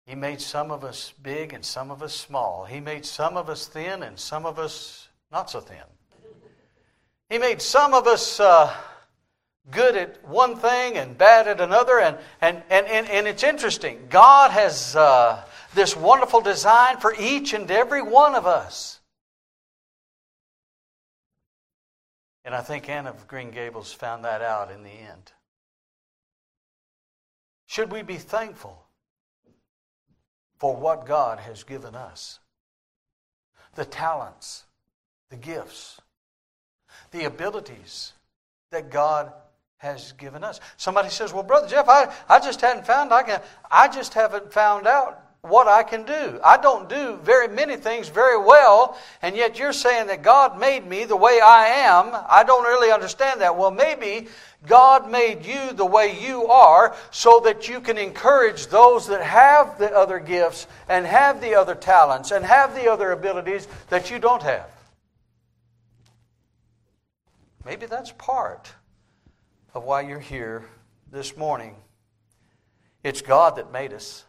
He 0.06 0.16
made 0.16 0.42
some 0.42 0.72
of 0.72 0.84
us 0.84 1.14
big 1.24 1.54
and 1.54 1.64
some 1.64 1.90
of 1.90 2.04
us 2.04 2.14
small. 2.14 2.66
He 2.66 2.82
made 2.82 3.06
some 3.06 3.38
of 3.38 3.50
us 3.50 3.68
thin 3.68 4.04
and 4.04 4.20
some 4.20 4.46
of 4.46 4.60
us 4.60 5.08
not 5.32 5.50
so 5.50 5.62
thin. 5.62 5.78
He 7.30 7.38
made 7.38 7.62
some 7.62 7.94
of 7.94 8.08
us 8.08 8.42
uh, 8.42 8.74
good 9.72 9.96
at 9.96 10.28
one 10.28 10.58
thing 10.58 10.98
and 10.98 11.18
bad 11.18 11.48
at 11.48 11.62
another. 11.62 12.02
And, 12.02 12.18
and, 12.42 12.62
and, 12.70 12.86
and, 12.88 13.10
and 13.10 13.26
it's 13.26 13.44
interesting. 13.44 14.08
God 14.10 14.52
has 14.52 14.98
uh, 14.98 15.46
this 15.74 15.96
wonderful 15.96 16.42
design 16.42 16.98
for 16.98 17.16
each 17.18 17.54
and 17.54 17.72
every 17.72 18.02
one 18.02 18.36
of 18.36 18.46
us. 18.46 19.00
And 22.46 22.54
I 22.54 22.62
think 22.62 22.90
Anne 22.90 23.08
of 23.08 23.28
Green 23.28 23.52
Gables 23.52 23.94
found 23.94 24.26
that 24.26 24.42
out 24.42 24.72
in 24.72 24.84
the 24.84 24.90
end. 24.90 25.32
Should 27.66 27.92
we 27.92 28.02
be 28.02 28.18
thankful 28.18 28.84
for 30.60 30.76
what 30.76 31.06
God 31.06 31.40
has 31.40 31.64
given 31.64 31.96
us? 31.96 32.40
The 33.76 33.86
talents, 33.86 34.66
the 35.30 35.38
gifts, 35.38 36.00
the 37.12 37.26
abilities 37.26 38.14
that 38.72 38.92
God 38.92 39.32
has 39.78 40.12
given 40.14 40.44
us. 40.44 40.60
Somebody 40.78 41.10
says, 41.10 41.34
Well, 41.34 41.44
Brother 41.44 41.68
Jeff, 41.68 41.90
I, 41.90 42.14
I 42.30 42.40
just 42.40 42.62
hadn't 42.62 42.86
found 42.86 43.12
I 43.12 43.24
can 43.24 43.42
I 43.72 43.88
just 43.88 44.14
haven't 44.14 44.54
found 44.54 44.88
out 44.88 45.23
what 45.44 45.68
I 45.68 45.84
can 45.84 46.04
do. 46.04 46.40
I 46.42 46.56
don't 46.56 46.88
do 46.88 47.18
very 47.22 47.50
many 47.50 47.76
things 47.76 48.08
very 48.08 48.38
well, 48.38 48.98
and 49.22 49.36
yet 49.36 49.60
you're 49.60 49.74
saying 49.74 50.08
that 50.08 50.24
God 50.24 50.58
made 50.58 50.88
me 50.88 51.04
the 51.04 51.18
way 51.18 51.42
I 51.44 51.66
am. 51.66 52.12
I 52.30 52.46
don't 52.46 52.64
really 52.64 52.94
understand 52.94 53.42
that. 53.42 53.58
Well, 53.58 53.70
maybe 53.70 54.30
God 54.66 55.12
made 55.12 55.46
you 55.46 55.74
the 55.74 55.86
way 55.86 56.18
you 56.18 56.48
are 56.48 56.96
so 57.12 57.42
that 57.44 57.68
you 57.68 57.82
can 57.82 57.98
encourage 57.98 58.68
those 58.68 59.06
that 59.08 59.22
have 59.22 59.78
the 59.78 59.94
other 59.94 60.18
gifts 60.18 60.66
and 60.88 61.06
have 61.06 61.42
the 61.42 61.56
other 61.56 61.76
talents 61.76 62.32
and 62.32 62.46
have 62.46 62.74
the 62.74 62.90
other 62.90 63.12
abilities 63.12 63.68
that 63.90 64.10
you 64.10 64.20
don't 64.20 64.44
have. 64.44 64.70
Maybe 67.66 67.86
that's 67.86 68.14
part 68.14 68.72
of 69.74 69.84
why 69.84 70.02
you're 70.02 70.20
here 70.20 70.64
this 71.12 71.36
morning. 71.36 71.76
It's 73.04 73.22
God 73.22 73.58
that 73.58 73.74
made 73.74 73.92
us 73.92 74.24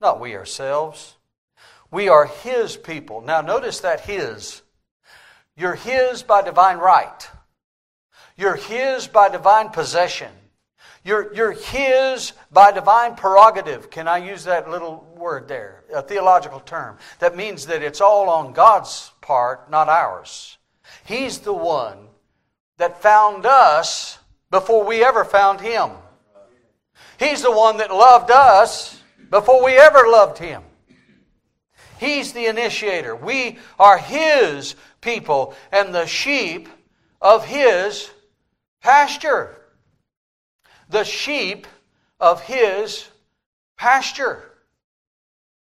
not 0.00 0.20
we 0.20 0.36
ourselves. 0.36 1.16
We 1.90 2.08
are 2.08 2.26
His 2.26 2.76
people. 2.76 3.20
Now, 3.22 3.40
notice 3.40 3.80
that 3.80 4.00
His. 4.00 4.62
You're 5.56 5.74
His 5.74 6.22
by 6.22 6.42
divine 6.42 6.78
right, 6.78 7.28
you're 8.36 8.56
His 8.56 9.08
by 9.08 9.28
divine 9.28 9.70
possession. 9.70 10.30
You're, 11.04 11.32
you're 11.32 11.52
His 11.52 12.32
by 12.52 12.70
divine 12.70 13.14
prerogative. 13.14 13.88
Can 13.88 14.06
I 14.08 14.18
use 14.18 14.44
that 14.44 14.68
little 14.68 15.06
word 15.16 15.48
there? 15.48 15.84
A 15.94 16.02
theological 16.02 16.60
term. 16.60 16.98
That 17.20 17.36
means 17.36 17.66
that 17.66 17.82
it's 17.82 18.00
all 18.00 18.28
on 18.28 18.52
God's 18.52 19.12
part, 19.22 19.70
not 19.70 19.88
ours. 19.88 20.58
He's 21.06 21.38
the 21.38 21.54
one 21.54 22.08
that 22.76 23.00
found 23.00 23.46
us 23.46 24.18
before 24.50 24.84
we 24.84 25.02
ever 25.04 25.24
found 25.24 25.60
Him. 25.60 25.90
He's 27.18 27.42
the 27.42 27.52
one 27.52 27.78
that 27.78 27.90
loved 27.90 28.30
us 28.30 28.97
before 29.30 29.64
we 29.64 29.72
ever 29.72 30.08
loved 30.08 30.38
Him. 30.38 30.62
He's 31.98 32.32
the 32.32 32.46
initiator. 32.46 33.14
We 33.14 33.58
are 33.78 33.98
His 33.98 34.76
people 35.00 35.54
and 35.72 35.94
the 35.94 36.06
sheep 36.06 36.68
of 37.20 37.44
His 37.44 38.10
pasture. 38.80 39.56
The 40.88 41.04
sheep 41.04 41.66
of 42.20 42.42
His 42.42 43.08
pasture. 43.76 44.44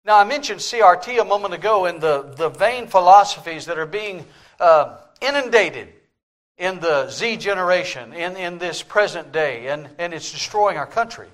Now, 0.05 0.17
I 0.17 0.23
mentioned 0.23 0.59
CRT 0.59 1.21
a 1.21 1.25
moment 1.25 1.53
ago 1.53 1.85
and 1.85 2.01
the, 2.01 2.33
the 2.35 2.49
vain 2.49 2.87
philosophies 2.87 3.65
that 3.65 3.77
are 3.77 3.85
being 3.85 4.25
uh, 4.59 4.97
inundated 5.21 5.89
in 6.57 6.79
the 6.79 7.09
Z 7.09 7.37
generation, 7.37 8.13
in, 8.13 8.35
in 8.35 8.57
this 8.57 8.83
present 8.83 9.31
day, 9.31 9.67
and, 9.67 9.87
and 9.97 10.13
it's 10.13 10.31
destroying 10.31 10.77
our 10.77 10.87
country. 10.87 11.27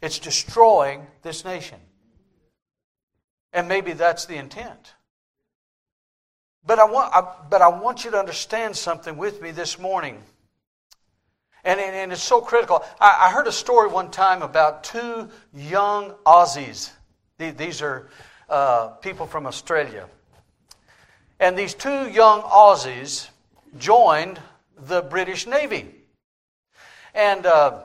It's 0.00 0.18
destroying 0.18 1.06
this 1.22 1.44
nation. 1.44 1.78
And 3.52 3.68
maybe 3.68 3.92
that's 3.92 4.26
the 4.26 4.36
intent. 4.36 4.94
But 6.64 6.78
I 6.78 6.84
want, 6.84 7.14
I, 7.14 7.34
but 7.48 7.62
I 7.62 7.68
want 7.68 8.04
you 8.04 8.10
to 8.12 8.18
understand 8.18 8.76
something 8.76 9.16
with 9.16 9.40
me 9.42 9.50
this 9.50 9.78
morning. 9.78 10.22
And, 11.64 11.80
and, 11.80 11.94
and 11.94 12.12
it's 12.12 12.22
so 12.22 12.40
critical. 12.40 12.84
I, 13.00 13.26
I, 13.28 13.30
heard 13.32 13.46
a 13.46 13.52
story 13.52 13.88
one 13.88 14.10
time 14.10 14.42
about 14.42 14.84
two 14.84 15.28
young 15.54 16.14
Aussies. 16.24 16.90
These 17.38 17.82
are 17.82 18.08
uh, 18.48 18.88
people 19.02 19.26
from 19.26 19.46
Australia. 19.46 20.06
And 21.38 21.58
these 21.58 21.74
two 21.74 22.08
young 22.08 22.42
Aussies 22.42 23.28
joined 23.78 24.40
the 24.78 25.02
British 25.02 25.46
Navy. 25.46 25.94
And 27.14 27.46
uh, 27.46 27.82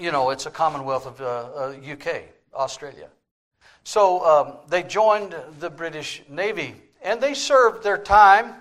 you 0.00 0.10
know, 0.10 0.30
it's 0.30 0.46
a 0.46 0.50
Commonwealth 0.50 1.06
of 1.06 1.20
uh, 1.20 1.24
uh, 1.24 1.92
UK, 1.92 2.22
Australia. 2.54 3.08
So 3.84 4.24
um, 4.24 4.56
they 4.68 4.82
joined 4.82 5.34
the 5.58 5.70
British 5.70 6.22
Navy 6.28 6.74
and 7.02 7.20
they 7.20 7.34
served 7.34 7.82
their 7.82 7.98
time 7.98 8.54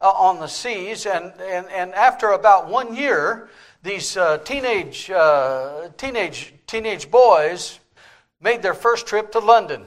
uh, 0.00 0.10
on 0.10 0.40
the 0.40 0.46
seas. 0.46 1.06
And, 1.06 1.32
and, 1.40 1.66
and 1.68 1.94
after 1.94 2.30
about 2.30 2.68
one 2.68 2.94
year, 2.94 3.48
these 3.82 4.16
uh, 4.16 4.38
teenage, 4.38 5.10
uh, 5.10 5.88
teenage, 5.96 6.54
teenage 6.66 7.10
boys 7.10 7.80
made 8.40 8.62
their 8.62 8.74
first 8.74 9.06
trip 9.06 9.32
to 9.32 9.38
London. 9.38 9.84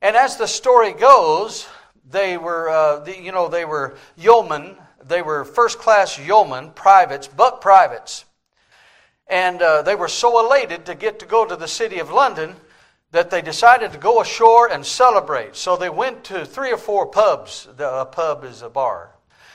And 0.00 0.16
as 0.16 0.36
the 0.36 0.46
story 0.46 0.92
goes, 0.92 1.68
they 2.10 2.38
were, 2.38 2.68
uh, 2.68 3.00
the, 3.00 3.20
you 3.20 3.32
know, 3.32 3.48
they 3.48 3.64
were 3.64 3.96
yeomen. 4.16 4.76
They 5.04 5.22
were 5.22 5.44
first 5.44 5.78
class 5.78 6.18
yeomen, 6.18 6.70
privates, 6.70 7.28
but 7.28 7.60
privates. 7.60 8.24
And 9.28 9.60
uh, 9.60 9.82
they 9.82 9.94
were 9.94 10.08
so 10.08 10.44
elated 10.44 10.86
to 10.86 10.94
get 10.94 11.18
to 11.18 11.26
go 11.26 11.44
to 11.44 11.56
the 11.56 11.68
city 11.68 11.98
of 11.98 12.10
London 12.10 12.56
that 13.10 13.30
they 13.30 13.42
decided 13.42 13.92
to 13.92 13.98
go 13.98 14.20
ashore 14.20 14.70
and 14.70 14.84
celebrate. 14.84 15.56
So 15.56 15.76
they 15.76 15.90
went 15.90 16.24
to 16.24 16.44
three 16.44 16.72
or 16.72 16.76
four 16.76 17.06
pubs. 17.06 17.68
The, 17.76 18.00
a 18.00 18.06
pub 18.06 18.44
is 18.44 18.62
a 18.62 18.68
bar. 18.68 19.14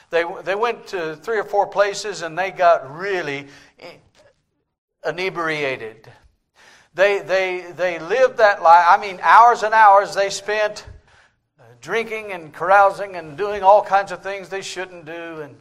They, 0.10 0.24
they 0.44 0.56
went 0.56 0.88
to 0.88 1.16
three 1.16 1.40
or 1.40 1.44
four 1.44 1.68
places 1.68 2.22
and 2.22 2.38
they 2.38 2.52
got 2.52 2.96
really 2.96 3.48
inebriated. 5.06 6.12
They, 6.94 7.20
they, 7.20 7.72
they 7.76 8.00
lived 8.00 8.38
that 8.38 8.62
life. 8.62 8.86
I 8.88 8.98
mean, 9.02 9.20
hours 9.22 9.64
and 9.64 9.74
hours 9.74 10.14
they 10.14 10.30
spent 10.30 10.86
drinking 11.82 12.32
and 12.32 12.54
carousing 12.54 13.16
and 13.16 13.38
doing 13.38 13.62
all 13.62 13.84
kinds 13.84 14.12
of 14.12 14.24
things 14.24 14.50
they 14.50 14.62
shouldn't 14.62 15.06
do. 15.06 15.42
And 15.42 15.56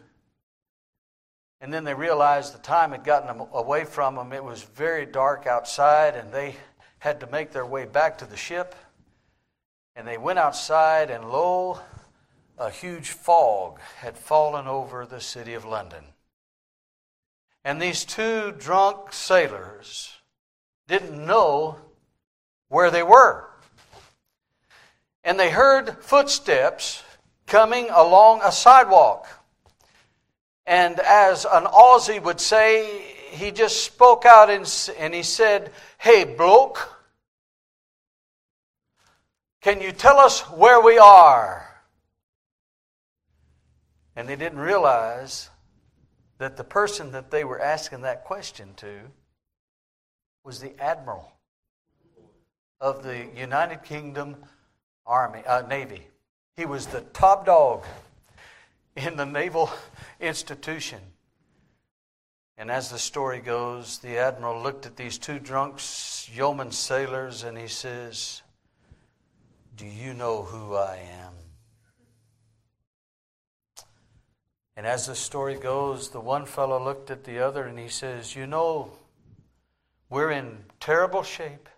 and 1.63 1.73
then 1.73 1.85
they 1.85 1.95
realized 1.95 2.53
the 2.53 2.59
time 2.59 2.91
had 2.91 3.05
gotten 3.05 3.29
them 3.29 3.47
away 3.53 3.85
from 3.85 4.17
them. 4.17 4.33
It 4.33 4.43
was 4.43 4.65
very 4.65 5.07
dark 5.07 5.47
outside, 5.47 6.17
and 6.17 6.33
they 6.33 6.57
had 6.99 7.21
to 7.21 7.29
make 7.29 7.53
their 7.53 7.65
way 7.65 7.85
back 7.85 8.19
to 8.19 8.27
the 8.27 8.37
ship. 8.37 8.75
And 9.95 10.07
they 10.07 10.19
went 10.19 10.41
outside, 10.41 11.09
and 11.09 11.31
lo, 11.31 11.79
a 12.59 12.69
huge 12.69 13.11
fog 13.11 13.79
had 13.99 14.19
fallen 14.19 14.67
over 14.67 15.07
the 15.07 15.21
city 15.21 15.55
of 15.55 15.65
London. 15.65 16.03
And 17.65 17.81
these 17.81 18.05
two 18.05 18.53
drunk 18.59 19.13
sailors 19.13 20.17
didn't 20.89 21.25
know 21.25 21.77
where 22.71 22.91
they 22.91 23.05
were. 23.05 23.49
And 25.23 25.39
they 25.39 25.51
heard 25.51 26.03
footsteps 26.03 27.05
coming 27.47 27.89
along 27.89 28.41
a 28.43 28.51
sidewalk. 28.51 29.29
And 30.67 31.01
as 31.01 31.45
an 31.45 31.65
Aussie 31.65 32.23
would 32.23 32.41
say, 32.41 33.03
he 33.31 33.51
just 33.51 33.85
spoke 33.85 34.25
out 34.25 34.51
and, 34.51 34.93
and 34.99 35.15
he 35.15 35.23
said, 35.23 35.73
Hey, 35.99 36.25
bloke, 36.25 36.89
can 39.61 39.81
you 39.81 39.93
tell 39.93 40.19
us 40.19 40.41
where 40.51 40.81
we 40.81 40.99
are? 40.99 41.69
And 44.15 44.29
they 44.29 44.37
didn't 44.37 44.59
realize 44.59 45.49
that 46.39 46.57
the 46.57 46.65
person 46.65 47.13
that 47.13 47.31
they 47.31 47.45
were 47.45 47.61
asking 47.61 48.03
that 48.03 48.25
question 48.25 48.75
to 48.77 49.01
was 50.45 50.61
the 50.61 50.79
admiral 50.81 51.33
of 52.81 53.03
the 53.03 53.29
United 53.37 53.85
Kingdom 53.85 54.37
Army 55.07 55.43
uh, 55.47 55.63
Navy. 55.63 56.07
He 56.57 56.67
was 56.67 56.87
the 56.87 57.01
top 57.13 57.47
dog 57.47 57.85
in 58.97 59.17
the 59.17 59.27
naval 59.27 59.71
institution. 60.21 61.01
And 62.59 62.71
as 62.71 62.91
the 62.91 62.99
story 62.99 63.41
goes, 63.41 63.99
the 63.99 64.19
admiral 64.19 64.63
looked 64.63 64.87
at 64.87 64.97
these 64.97 65.19
two 65.19 65.39
drunk 65.39 65.81
yeoman 66.33 66.71
sailors 66.71 67.43
and 67.43 67.57
he 67.57 67.67
says, 67.67 68.43
Do 69.77 69.87
you 69.87 70.15
know 70.15 70.43
who 70.43 70.77
I 70.77 70.97
am? 70.97 71.33
And 74.77 74.87
as 74.87 75.07
the 75.07 75.15
story 75.15 75.57
goes, 75.57 76.11
the 76.11 76.21
one 76.21 76.47
fellow 76.47 76.83
looked 76.83 77.11
at 77.11 77.25
the 77.25 77.41
other 77.41 77.65
and 77.65 77.79
he 77.79 77.89
says, 77.89 78.37
You 78.37 78.47
know, 78.47 78.93
we're 80.09 80.31
in 80.31 80.65
terrible 80.81 81.23
shape 81.23 81.69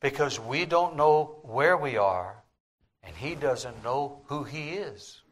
because 0.00 0.38
we 0.38 0.64
don't 0.64 0.96
know 0.96 1.38
where 1.42 1.76
we 1.76 1.96
are 1.96 2.42
and 3.02 3.16
he 3.16 3.34
doesn't 3.34 3.82
know 3.84 4.22
who 4.26 4.44
he 4.44 4.70
is. 4.70 5.22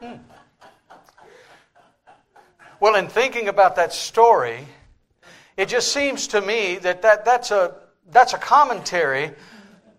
Hmm. 0.00 0.14
Well, 2.80 2.94
in 2.94 3.08
thinking 3.08 3.48
about 3.48 3.76
that 3.76 3.92
story, 3.92 4.66
it 5.56 5.68
just 5.68 5.92
seems 5.92 6.28
to 6.28 6.40
me 6.40 6.76
that, 6.76 7.02
that 7.02 7.24
that's, 7.24 7.50
a, 7.50 7.74
that's 8.10 8.32
a 8.32 8.38
commentary 8.38 9.32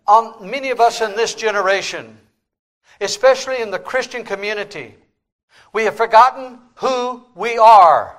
on 0.08 0.50
many 0.50 0.70
of 0.70 0.80
us 0.80 1.02
in 1.02 1.16
this 1.16 1.36
generation, 1.36 2.18
especially 3.02 3.62
in 3.62 3.70
the 3.70 3.80
Christian 3.80 4.24
community. 4.24 4.96
We 5.74 5.84
have 5.84 5.96
forgotten 5.96 6.60
who 6.76 7.26
we 7.36 7.58
are, 7.58 8.18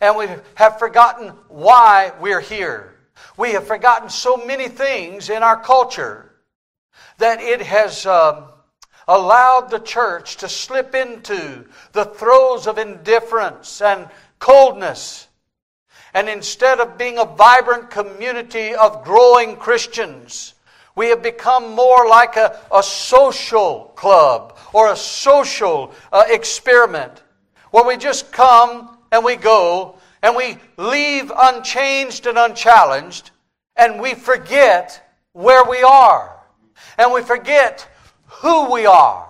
and 0.00 0.16
we 0.16 0.26
have 0.54 0.78
forgotten 0.78 1.28
why 1.48 2.12
we're 2.20 2.40
here. 2.40 2.94
We 3.36 3.52
have 3.52 3.66
forgotten 3.66 4.10
so 4.10 4.36
many 4.36 4.68
things 4.68 5.30
in 5.30 5.42
our 5.42 5.60
culture 5.60 6.27
that 7.18 7.40
it 7.40 7.60
has 7.62 8.06
uh, 8.06 8.46
allowed 9.06 9.70
the 9.70 9.80
church 9.80 10.36
to 10.38 10.48
slip 10.48 10.94
into 10.94 11.64
the 11.92 12.04
throes 12.04 12.66
of 12.66 12.78
indifference 12.78 13.80
and 13.80 14.08
coldness. 14.38 15.28
And 16.14 16.28
instead 16.28 16.80
of 16.80 16.98
being 16.98 17.18
a 17.18 17.24
vibrant 17.24 17.90
community 17.90 18.74
of 18.74 19.04
growing 19.04 19.56
Christians, 19.56 20.54
we 20.94 21.08
have 21.08 21.22
become 21.22 21.74
more 21.74 22.08
like 22.08 22.36
a, 22.36 22.58
a 22.74 22.82
social 22.82 23.92
club 23.94 24.56
or 24.72 24.90
a 24.90 24.96
social 24.96 25.94
uh, 26.12 26.24
experiment 26.28 27.22
where 27.70 27.84
we 27.84 27.96
just 27.96 28.32
come 28.32 28.98
and 29.12 29.24
we 29.24 29.36
go 29.36 29.98
and 30.22 30.34
we 30.34 30.56
leave 30.76 31.30
unchanged 31.36 32.26
and 32.26 32.36
unchallenged, 32.38 33.30
and 33.76 34.00
we 34.00 34.14
forget 34.14 35.14
where 35.32 35.64
we 35.64 35.82
are, 35.82 36.37
and 36.98 37.12
we 37.12 37.22
forget 37.22 37.88
who 38.26 38.70
we 38.70 38.84
are. 38.84 39.28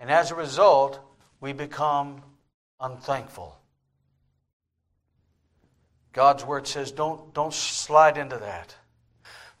And 0.00 0.10
as 0.10 0.30
a 0.30 0.34
result, 0.34 0.98
we 1.40 1.52
become 1.52 2.22
unthankful. 2.80 3.56
God's 6.12 6.44
word 6.44 6.66
says 6.66 6.90
don't, 6.90 7.32
don't 7.34 7.54
slide 7.54 8.18
into 8.18 8.38
that. 8.38 8.74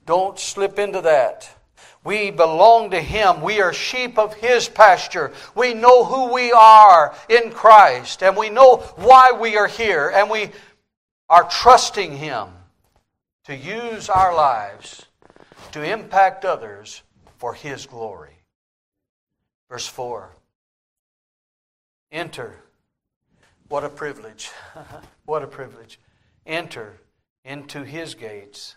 Don't 0.04 0.38
slip 0.38 0.78
into 0.78 1.02
that. 1.02 1.48
We 2.04 2.32
belong 2.32 2.90
to 2.90 3.00
Him. 3.00 3.42
We 3.42 3.60
are 3.60 3.72
sheep 3.72 4.18
of 4.18 4.34
His 4.34 4.68
pasture. 4.68 5.32
We 5.54 5.72
know 5.72 6.04
who 6.04 6.32
we 6.32 6.50
are 6.50 7.14
in 7.28 7.52
Christ, 7.52 8.22
and 8.24 8.36
we 8.36 8.50
know 8.50 8.78
why 8.96 9.30
we 9.32 9.56
are 9.56 9.68
here, 9.68 10.10
and 10.12 10.28
we 10.28 10.50
are 11.28 11.44
trusting 11.48 12.16
Him 12.16 12.48
to 13.44 13.56
use 13.56 14.08
our 14.08 14.34
lives 14.34 15.06
to 15.72 15.82
impact 15.82 16.44
others 16.44 17.02
for 17.38 17.54
His 17.54 17.86
glory. 17.86 18.38
Verse 19.68 19.86
4 19.86 20.30
Enter. 22.10 22.54
What 23.68 23.84
a 23.84 23.88
privilege. 23.88 24.50
what 25.24 25.42
a 25.42 25.46
privilege. 25.46 25.98
Enter 26.46 27.00
into 27.44 27.84
His 27.84 28.14
gates 28.14 28.76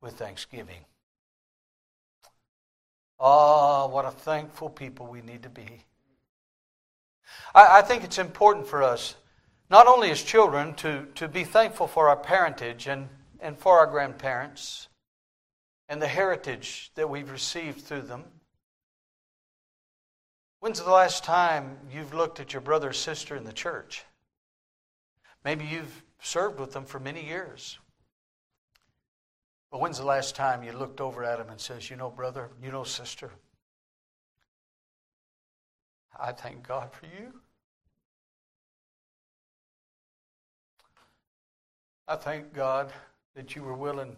with 0.00 0.14
thanksgiving. 0.14 0.84
Oh, 3.20 3.88
what 3.88 4.04
a 4.04 4.10
thankful 4.10 4.70
people 4.70 5.06
we 5.06 5.20
need 5.20 5.42
to 5.42 5.48
be. 5.48 5.84
I, 7.54 7.78
I, 7.78 7.82
think 7.82 8.04
it's 8.04 8.18
important 8.18 8.66
for 8.66 8.82
us, 8.82 9.16
not 9.68 9.86
only 9.86 10.10
as 10.10 10.22
children, 10.22 10.74
to, 10.74 11.06
to 11.16 11.26
be 11.26 11.42
thankful 11.44 11.88
for 11.88 12.08
our 12.08 12.16
parentage 12.16 12.86
and, 12.86 13.08
and 13.40 13.58
for 13.58 13.78
our 13.78 13.86
grandparents 13.86 14.87
and 15.88 16.02
the 16.02 16.08
heritage 16.08 16.90
that 16.94 17.08
we've 17.08 17.30
received 17.30 17.82
through 17.82 18.02
them. 18.02 18.24
When's 20.60 20.82
the 20.82 20.90
last 20.90 21.24
time 21.24 21.78
you've 21.90 22.14
looked 22.14 22.40
at 22.40 22.52
your 22.52 22.62
brother 22.62 22.90
or 22.90 22.92
sister 22.92 23.36
in 23.36 23.44
the 23.44 23.52
church? 23.52 24.04
Maybe 25.44 25.64
you've 25.64 26.02
served 26.20 26.58
with 26.58 26.72
them 26.72 26.84
for 26.84 26.98
many 26.98 27.24
years. 27.24 27.78
But 29.70 29.80
when's 29.80 29.98
the 29.98 30.04
last 30.04 30.34
time 30.34 30.62
you 30.62 30.72
looked 30.72 31.00
over 31.00 31.22
at 31.24 31.38
them 31.38 31.50
and 31.50 31.60
says, 31.60 31.90
"You 31.90 31.96
know, 31.96 32.10
brother, 32.10 32.50
you 32.60 32.72
know, 32.72 32.84
sister, 32.84 33.30
I 36.18 36.32
thank 36.32 36.66
God 36.66 36.92
for 36.92 37.06
you. 37.06 37.40
I 42.08 42.16
thank 42.16 42.52
God 42.52 42.92
that 43.34 43.54
you 43.54 43.62
were 43.62 43.74
willing 43.74 44.16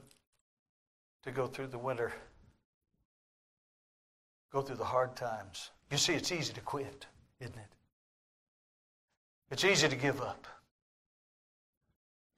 to 1.25 1.31
go 1.31 1.47
through 1.47 1.69
the 1.69 1.79
winter, 1.79 2.13
go 4.53 4.63
through 4.63 4.77
the 4.77 4.85
hard 4.85 5.17
times. 5.17 5.71
You 5.91 5.99
see, 5.99 6.15
it's 6.15 6.33
easy 6.33 6.53
to 6.53 6.61
quit, 6.61 7.07
isn't 7.41 7.57
it? 7.57 7.73
It's 9.51 9.65
easy 9.65 9.89
to 9.89 9.97
give 9.97 10.21
up. 10.21 10.47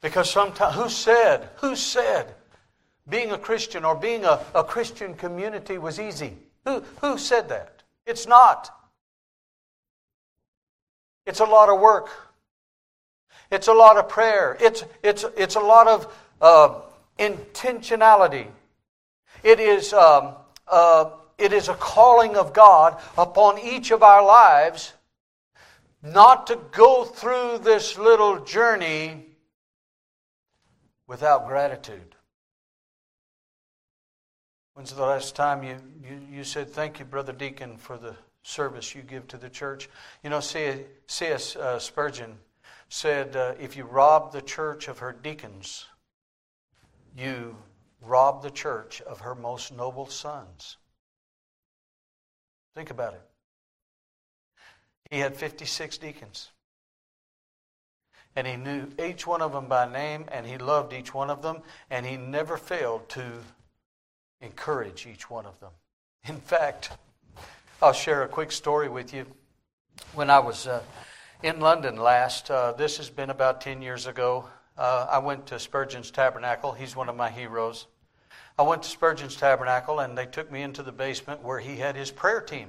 Because 0.01 0.31
sometimes, 0.31 0.75
who 0.75 0.89
said, 0.89 1.49
who 1.57 1.77
said 1.77 2.35
being 3.09 3.33
a 3.33 3.39
Christian 3.39 3.85
or 3.85 3.95
being 3.95 4.25
a, 4.25 4.41
a 4.55 4.65
Christian 4.65 5.15
community 5.15 5.79
was 5.79 6.01
easy. 6.01 6.37
Who, 6.65 6.83
who 7.01 7.19
said 7.19 7.49
that? 7.49 7.83
It's 8.07 8.27
not. 8.27 8.71
It's 11.27 11.41
a 11.41 11.45
lot 11.45 11.69
of 11.69 11.81
work. 11.81 12.09
It's 13.51 13.69
a 13.69 13.73
lot 13.73 13.97
of 13.97 14.09
prayer. 14.09 14.57
It's, 14.61 14.85
it's, 15.03 15.25
it's 15.37 15.57
a 15.57 15.61
lot 15.61 15.87
of 15.87 16.15
uh, 16.41 16.81
intentionality. 17.19 18.47
It 19.43 19.61
is, 19.61 19.93
um, 19.93 20.35
uh, 20.69 21.11
it 21.39 21.53
is 21.53 21.69
a 21.69 21.75
calling 21.75 22.37
of 22.37 22.53
God 22.53 23.01
upon 23.19 23.59
each 23.59 23.91
of 23.91 24.03
our 24.03 24.25
lives 24.25 24.93
not 26.03 26.47
to 26.49 26.59
go 26.73 27.05
through 27.05 27.59
this 27.59 27.99
little 27.99 28.45
journey 28.45 29.27
without 31.07 31.47
gratitude. 31.47 32.15
When's 34.75 34.95
the 34.95 35.03
last 35.03 35.37
time 35.37 35.63
you, 35.63 35.77
you, 36.03 36.39
you 36.39 36.45
said, 36.45 36.71
Thank 36.71 36.99
you, 36.99 37.05
Brother 37.05 37.33
Deacon, 37.33 37.77
for 37.77 37.99
the 37.99 38.17
service 38.43 38.95
you 38.95 39.03
give 39.03 39.29
to 39.29 39.37
the 39.37 39.51
church? 39.51 39.89
You 40.25 40.31
know, 40.31 40.41
C.S. 40.41 41.57
Uh, 41.57 41.79
Spurgeon 41.79 42.37
said, 42.89 43.37
uh, 43.37 43.55
If 43.61 43.77
you 43.77 43.85
rob 43.85 44.33
the 44.33 44.41
church 44.41 44.89
of 44.89 44.99
her 45.01 45.13
deacons, 45.13 45.87
you 47.17 47.57
rob 48.03 48.43
the 48.43 48.51
church 48.51 49.01
of 49.03 49.21
her 49.21 49.35
most 49.35 49.73
noble 49.73 50.07
sons. 50.07 50.77
Think 52.75 52.91
about 52.91 53.15
it. 53.15 53.23
He 55.11 55.19
had 55.19 55.37
56 55.37 55.99
deacons. 55.99 56.51
And 58.35 58.47
he 58.47 58.57
knew 58.57 58.89
each 58.99 59.27
one 59.27 59.43
of 59.43 59.53
them 59.53 59.67
by 59.67 59.91
name, 59.91 60.25
and 60.33 60.47
he 60.47 60.57
loved 60.57 60.95
each 60.95 61.13
one 61.13 61.29
of 61.29 61.43
them, 61.43 61.59
and 61.91 62.07
he 62.07 62.17
never 62.17 62.57
failed 62.57 63.09
to 63.11 63.23
encourage 64.41 65.07
each 65.07 65.29
one 65.29 65.45
of 65.45 65.61
them. 65.61 65.73
In 66.27 66.37
fact, 66.37 66.93
I'll 67.83 67.93
share 67.93 68.23
a 68.23 68.29
quick 68.29 68.53
story 68.53 68.89
with 68.89 69.13
you. 69.13 69.27
When 70.15 70.31
I 70.31 70.39
was 70.39 70.67
uh, 70.67 70.83
in 71.43 71.61
London 71.61 71.97
last, 71.97 72.51
uh, 72.51 72.73
this 72.73 72.97
has 72.97 73.11
been 73.11 73.29
about 73.29 73.61
10 73.61 73.83
years 73.83 74.07
ago, 74.07 74.49
uh, 74.79 75.07
I 75.11 75.19
went 75.19 75.47
to 75.49 75.59
Spurgeon's 75.59 76.11
Tabernacle. 76.11 76.73
He's 76.73 76.97
one 76.97 77.11
of 77.11 77.17
my 77.17 77.29
heroes. 77.29 77.87
I 78.59 78.63
went 78.63 78.83
to 78.83 78.89
Spurgeon's 78.89 79.37
Tabernacle, 79.37 80.01
and 80.01 80.17
they 80.17 80.27
took 80.27 80.51
me 80.51 80.63
into 80.63 80.83
the 80.83 80.93
basement 80.93 81.43
where 81.43 81.59
he 81.59 81.77
had 81.77 81.97
his 81.97 82.11
prayer 82.11 82.41
team. 82.41 82.69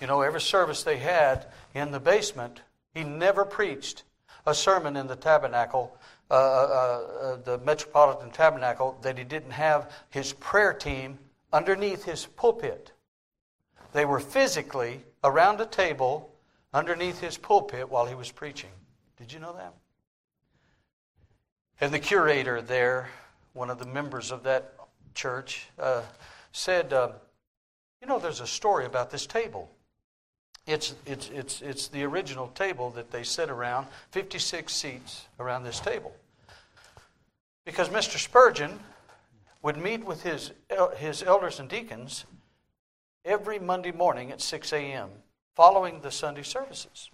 You 0.00 0.06
know, 0.06 0.22
every 0.22 0.40
service 0.40 0.82
they 0.82 0.98
had 0.98 1.46
in 1.74 1.90
the 1.90 2.00
basement, 2.00 2.62
he 2.94 3.04
never 3.04 3.44
preached 3.44 4.04
a 4.46 4.54
sermon 4.54 4.96
in 4.96 5.08
the 5.08 5.16
tabernacle 5.16 5.98
uh, 6.30 6.34
uh, 6.34 6.36
uh, 6.36 7.36
the 7.36 7.58
Metropolitan 7.64 8.30
Tabernacle 8.30 8.98
that 9.00 9.16
he 9.16 9.24
didn't 9.24 9.52
have 9.52 9.90
his 10.10 10.34
prayer 10.34 10.74
team 10.74 11.18
underneath 11.54 12.04
his 12.04 12.26
pulpit. 12.26 12.92
They 13.94 14.04
were 14.04 14.20
physically 14.20 15.04
around 15.24 15.58
a 15.62 15.66
table 15.66 16.30
underneath 16.74 17.18
his 17.18 17.38
pulpit 17.38 17.88
while 17.88 18.04
he 18.04 18.14
was 18.14 18.30
preaching. 18.30 18.68
Did 19.16 19.32
you 19.32 19.38
know 19.38 19.54
that? 19.54 19.72
And 21.80 21.94
the 21.94 21.98
curator 21.98 22.60
there, 22.60 23.08
one 23.52 23.70
of 23.70 23.78
the 23.78 23.86
members 23.86 24.30
of 24.30 24.42
that 24.44 24.74
church, 25.14 25.68
uh, 25.78 26.02
said, 26.52 26.92
uh, 26.92 27.12
You 28.00 28.08
know, 28.08 28.18
there's 28.18 28.40
a 28.40 28.46
story 28.46 28.86
about 28.86 29.10
this 29.10 29.26
table. 29.26 29.70
It's, 30.66 30.94
it's, 31.06 31.30
it's, 31.30 31.62
it's 31.62 31.88
the 31.88 32.04
original 32.04 32.48
table 32.48 32.90
that 32.90 33.10
they 33.10 33.22
sit 33.22 33.48
around, 33.48 33.86
56 34.10 34.72
seats 34.72 35.26
around 35.40 35.64
this 35.64 35.80
table. 35.80 36.14
Because 37.64 37.88
Mr. 37.88 38.18
Spurgeon 38.18 38.78
would 39.62 39.76
meet 39.76 40.04
with 40.04 40.22
his, 40.22 40.52
his 40.96 41.22
elders 41.22 41.58
and 41.58 41.68
deacons 41.68 42.26
every 43.24 43.58
Monday 43.58 43.92
morning 43.92 44.30
at 44.30 44.40
6 44.40 44.72
a.m., 44.72 45.08
following 45.54 46.00
the 46.00 46.10
Sunday 46.10 46.42
services. 46.42 47.10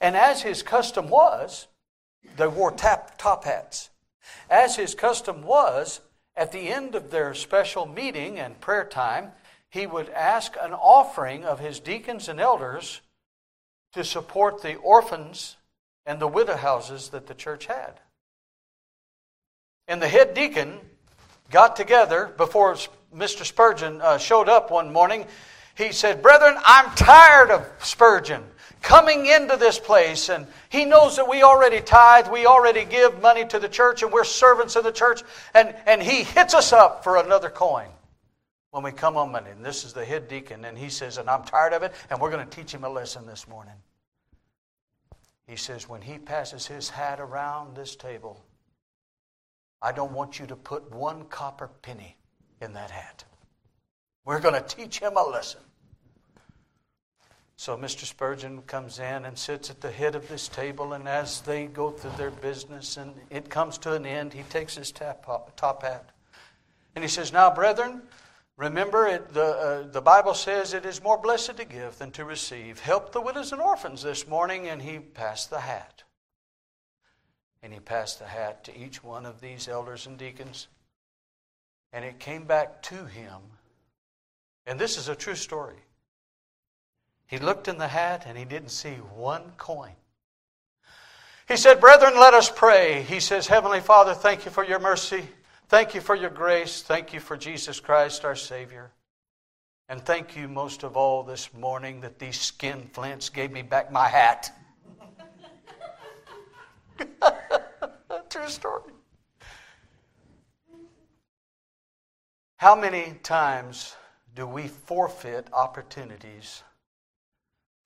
And 0.00 0.16
as 0.16 0.42
his 0.42 0.62
custom 0.62 1.08
was, 1.08 1.68
they 2.36 2.46
wore 2.46 2.72
tap, 2.72 3.18
top 3.18 3.44
hats. 3.44 3.90
As 4.48 4.76
his 4.76 4.94
custom 4.94 5.42
was, 5.42 6.00
at 6.36 6.52
the 6.52 6.68
end 6.70 6.94
of 6.94 7.10
their 7.10 7.34
special 7.34 7.86
meeting 7.86 8.38
and 8.38 8.60
prayer 8.60 8.84
time, 8.84 9.32
he 9.68 9.86
would 9.86 10.08
ask 10.10 10.56
an 10.60 10.72
offering 10.72 11.44
of 11.44 11.60
his 11.60 11.80
deacons 11.80 12.28
and 12.28 12.40
elders 12.40 13.00
to 13.92 14.04
support 14.04 14.62
the 14.62 14.76
orphans 14.76 15.56
and 16.06 16.20
the 16.20 16.26
widow 16.28 16.56
houses 16.56 17.10
that 17.10 17.26
the 17.26 17.34
church 17.34 17.66
had. 17.66 18.00
And 19.86 20.00
the 20.00 20.08
head 20.08 20.34
deacon 20.34 20.78
got 21.50 21.76
together 21.76 22.32
before 22.36 22.76
Mr. 23.14 23.44
Spurgeon 23.44 24.00
uh, 24.00 24.18
showed 24.18 24.48
up 24.48 24.70
one 24.70 24.92
morning. 24.92 25.26
He 25.76 25.92
said, 25.92 26.22
Brethren, 26.22 26.56
I'm 26.64 26.94
tired 26.94 27.50
of 27.50 27.68
Spurgeon 27.80 28.44
coming 28.82 29.26
into 29.26 29.56
this 29.56 29.78
place 29.78 30.28
and 30.28 30.46
he 30.68 30.84
knows 30.84 31.16
that 31.16 31.28
we 31.28 31.42
already 31.42 31.80
tithe, 31.80 32.28
we 32.28 32.46
already 32.46 32.84
give 32.84 33.20
money 33.20 33.44
to 33.46 33.58
the 33.58 33.68
church, 33.68 34.02
and 34.02 34.12
we're 34.12 34.24
servants 34.24 34.76
of 34.76 34.84
the 34.84 34.92
church, 34.92 35.22
and, 35.54 35.74
and 35.86 36.02
he 36.02 36.24
hits 36.24 36.54
us 36.54 36.72
up 36.72 37.04
for 37.04 37.16
another 37.16 37.50
coin 37.50 37.88
when 38.70 38.82
we 38.82 38.92
come 38.92 39.16
on 39.16 39.32
Monday. 39.32 39.50
And 39.50 39.64
this 39.64 39.84
is 39.84 39.92
the 39.92 40.04
head 40.04 40.28
deacon, 40.28 40.64
and 40.64 40.78
he 40.78 40.88
says, 40.88 41.18
and 41.18 41.28
I'm 41.28 41.44
tired 41.44 41.72
of 41.72 41.82
it, 41.82 41.92
and 42.10 42.20
we're 42.20 42.30
going 42.30 42.46
to 42.46 42.56
teach 42.56 42.72
him 42.72 42.84
a 42.84 42.88
lesson 42.88 43.26
this 43.26 43.48
morning. 43.48 43.74
He 45.46 45.56
says, 45.56 45.88
when 45.88 46.00
he 46.00 46.18
passes 46.18 46.66
his 46.66 46.88
hat 46.88 47.18
around 47.20 47.74
this 47.74 47.96
table, 47.96 48.44
I 49.82 49.92
don't 49.92 50.12
want 50.12 50.38
you 50.38 50.46
to 50.46 50.56
put 50.56 50.92
one 50.92 51.24
copper 51.24 51.68
penny 51.82 52.16
in 52.60 52.74
that 52.74 52.90
hat. 52.90 53.24
We're 54.24 54.40
going 54.40 54.54
to 54.54 54.60
teach 54.60 55.00
him 55.00 55.16
a 55.16 55.22
lesson. 55.22 55.60
So 57.60 57.76
Mr. 57.76 58.06
Spurgeon 58.06 58.62
comes 58.62 59.00
in 59.00 59.26
and 59.26 59.36
sits 59.36 59.68
at 59.68 59.82
the 59.82 59.90
head 59.90 60.14
of 60.14 60.26
this 60.28 60.48
table, 60.48 60.94
and 60.94 61.06
as 61.06 61.42
they 61.42 61.66
go 61.66 61.90
through 61.90 62.16
their 62.16 62.30
business 62.30 62.96
and 62.96 63.12
it 63.28 63.50
comes 63.50 63.76
to 63.80 63.92
an 63.92 64.06
end, 64.06 64.32
he 64.32 64.44
takes 64.44 64.76
his 64.76 64.90
top 64.90 65.82
hat 65.82 66.08
and 66.94 67.04
he 67.04 67.08
says, 67.08 67.34
Now, 67.34 67.54
brethren, 67.54 68.00
remember 68.56 69.06
it, 69.08 69.34
the, 69.34 69.44
uh, 69.44 69.82
the 69.92 70.00
Bible 70.00 70.32
says 70.32 70.72
it 70.72 70.86
is 70.86 71.02
more 71.02 71.18
blessed 71.18 71.58
to 71.58 71.66
give 71.66 71.98
than 71.98 72.10
to 72.12 72.24
receive. 72.24 72.80
Help 72.80 73.12
the 73.12 73.20
widows 73.20 73.52
and 73.52 73.60
orphans 73.60 74.02
this 74.02 74.26
morning, 74.26 74.66
and 74.66 74.80
he 74.80 74.98
passed 74.98 75.50
the 75.50 75.60
hat. 75.60 76.02
And 77.62 77.74
he 77.74 77.80
passed 77.80 78.20
the 78.20 78.26
hat 78.26 78.64
to 78.64 78.74
each 78.74 79.04
one 79.04 79.26
of 79.26 79.42
these 79.42 79.68
elders 79.68 80.06
and 80.06 80.16
deacons, 80.16 80.68
and 81.92 82.06
it 82.06 82.20
came 82.20 82.44
back 82.44 82.80
to 82.84 83.04
him. 83.04 83.36
And 84.64 84.80
this 84.80 84.96
is 84.96 85.10
a 85.10 85.14
true 85.14 85.34
story. 85.34 85.76
He 87.30 87.38
looked 87.38 87.68
in 87.68 87.78
the 87.78 87.86
hat 87.86 88.24
and 88.26 88.36
he 88.36 88.44
didn't 88.44 88.70
see 88.70 88.94
one 89.14 89.52
coin. 89.56 89.92
He 91.46 91.56
said, 91.56 91.80
Brethren, 91.80 92.14
let 92.14 92.34
us 92.34 92.50
pray. 92.50 93.02
He 93.02 93.20
says, 93.20 93.46
Heavenly 93.46 93.78
Father, 93.78 94.14
thank 94.14 94.44
you 94.44 94.50
for 94.50 94.64
your 94.64 94.80
mercy. 94.80 95.22
Thank 95.68 95.94
you 95.94 96.00
for 96.00 96.16
your 96.16 96.30
grace. 96.30 96.82
Thank 96.82 97.12
you 97.12 97.20
for 97.20 97.36
Jesus 97.36 97.78
Christ, 97.78 98.24
our 98.24 98.34
Savior. 98.34 98.90
And 99.88 100.04
thank 100.04 100.36
you 100.36 100.48
most 100.48 100.82
of 100.82 100.96
all 100.96 101.22
this 101.22 101.54
morning 101.54 102.00
that 102.00 102.18
these 102.18 102.40
skin 102.40 102.90
flints 102.92 103.28
gave 103.28 103.52
me 103.52 103.62
back 103.62 103.92
my 103.92 104.08
hat. 104.08 104.52
True 108.28 108.48
story. 108.48 108.90
How 112.56 112.74
many 112.74 113.14
times 113.22 113.94
do 114.34 114.48
we 114.48 114.66
forfeit 114.66 115.46
opportunities 115.52 116.64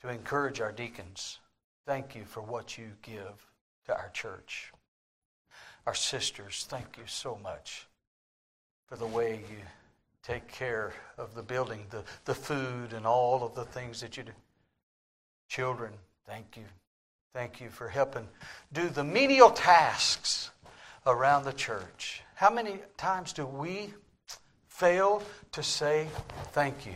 to 0.04 0.10
encourage 0.10 0.60
our 0.60 0.72
deacons. 0.72 1.38
Thank 1.86 2.14
you 2.14 2.24
for 2.26 2.42
what 2.42 2.76
you 2.76 2.90
give 3.00 3.50
to 3.86 3.96
our 3.96 4.10
church. 4.10 4.70
Our 5.86 5.94
sisters, 5.94 6.66
thank 6.68 6.98
you 6.98 7.04
so 7.06 7.38
much 7.42 7.86
for 8.86 8.96
the 8.96 9.06
way 9.06 9.40
you 9.50 9.56
take 10.22 10.46
care 10.46 10.92
of 11.16 11.34
the 11.34 11.42
building, 11.42 11.86
the, 11.88 12.02
the 12.26 12.34
food, 12.34 12.92
and 12.92 13.06
all 13.06 13.42
of 13.42 13.54
the 13.54 13.64
things 13.64 14.02
that 14.02 14.18
you 14.18 14.24
do. 14.24 14.32
Children, 15.48 15.92
thank 16.26 16.56
you. 16.56 16.64
Thank 17.32 17.60
you 17.60 17.70
for 17.70 17.88
helping 17.88 18.28
do 18.74 18.90
the 18.90 19.04
menial 19.04 19.50
tasks 19.50 20.50
around 21.06 21.44
the 21.44 21.52
church. 21.52 22.22
How 22.34 22.50
many 22.50 22.78
times 22.98 23.32
do 23.32 23.46
we 23.46 23.94
fail 24.68 25.22
to 25.52 25.62
say 25.62 26.08
thank 26.52 26.84
you? 26.84 26.92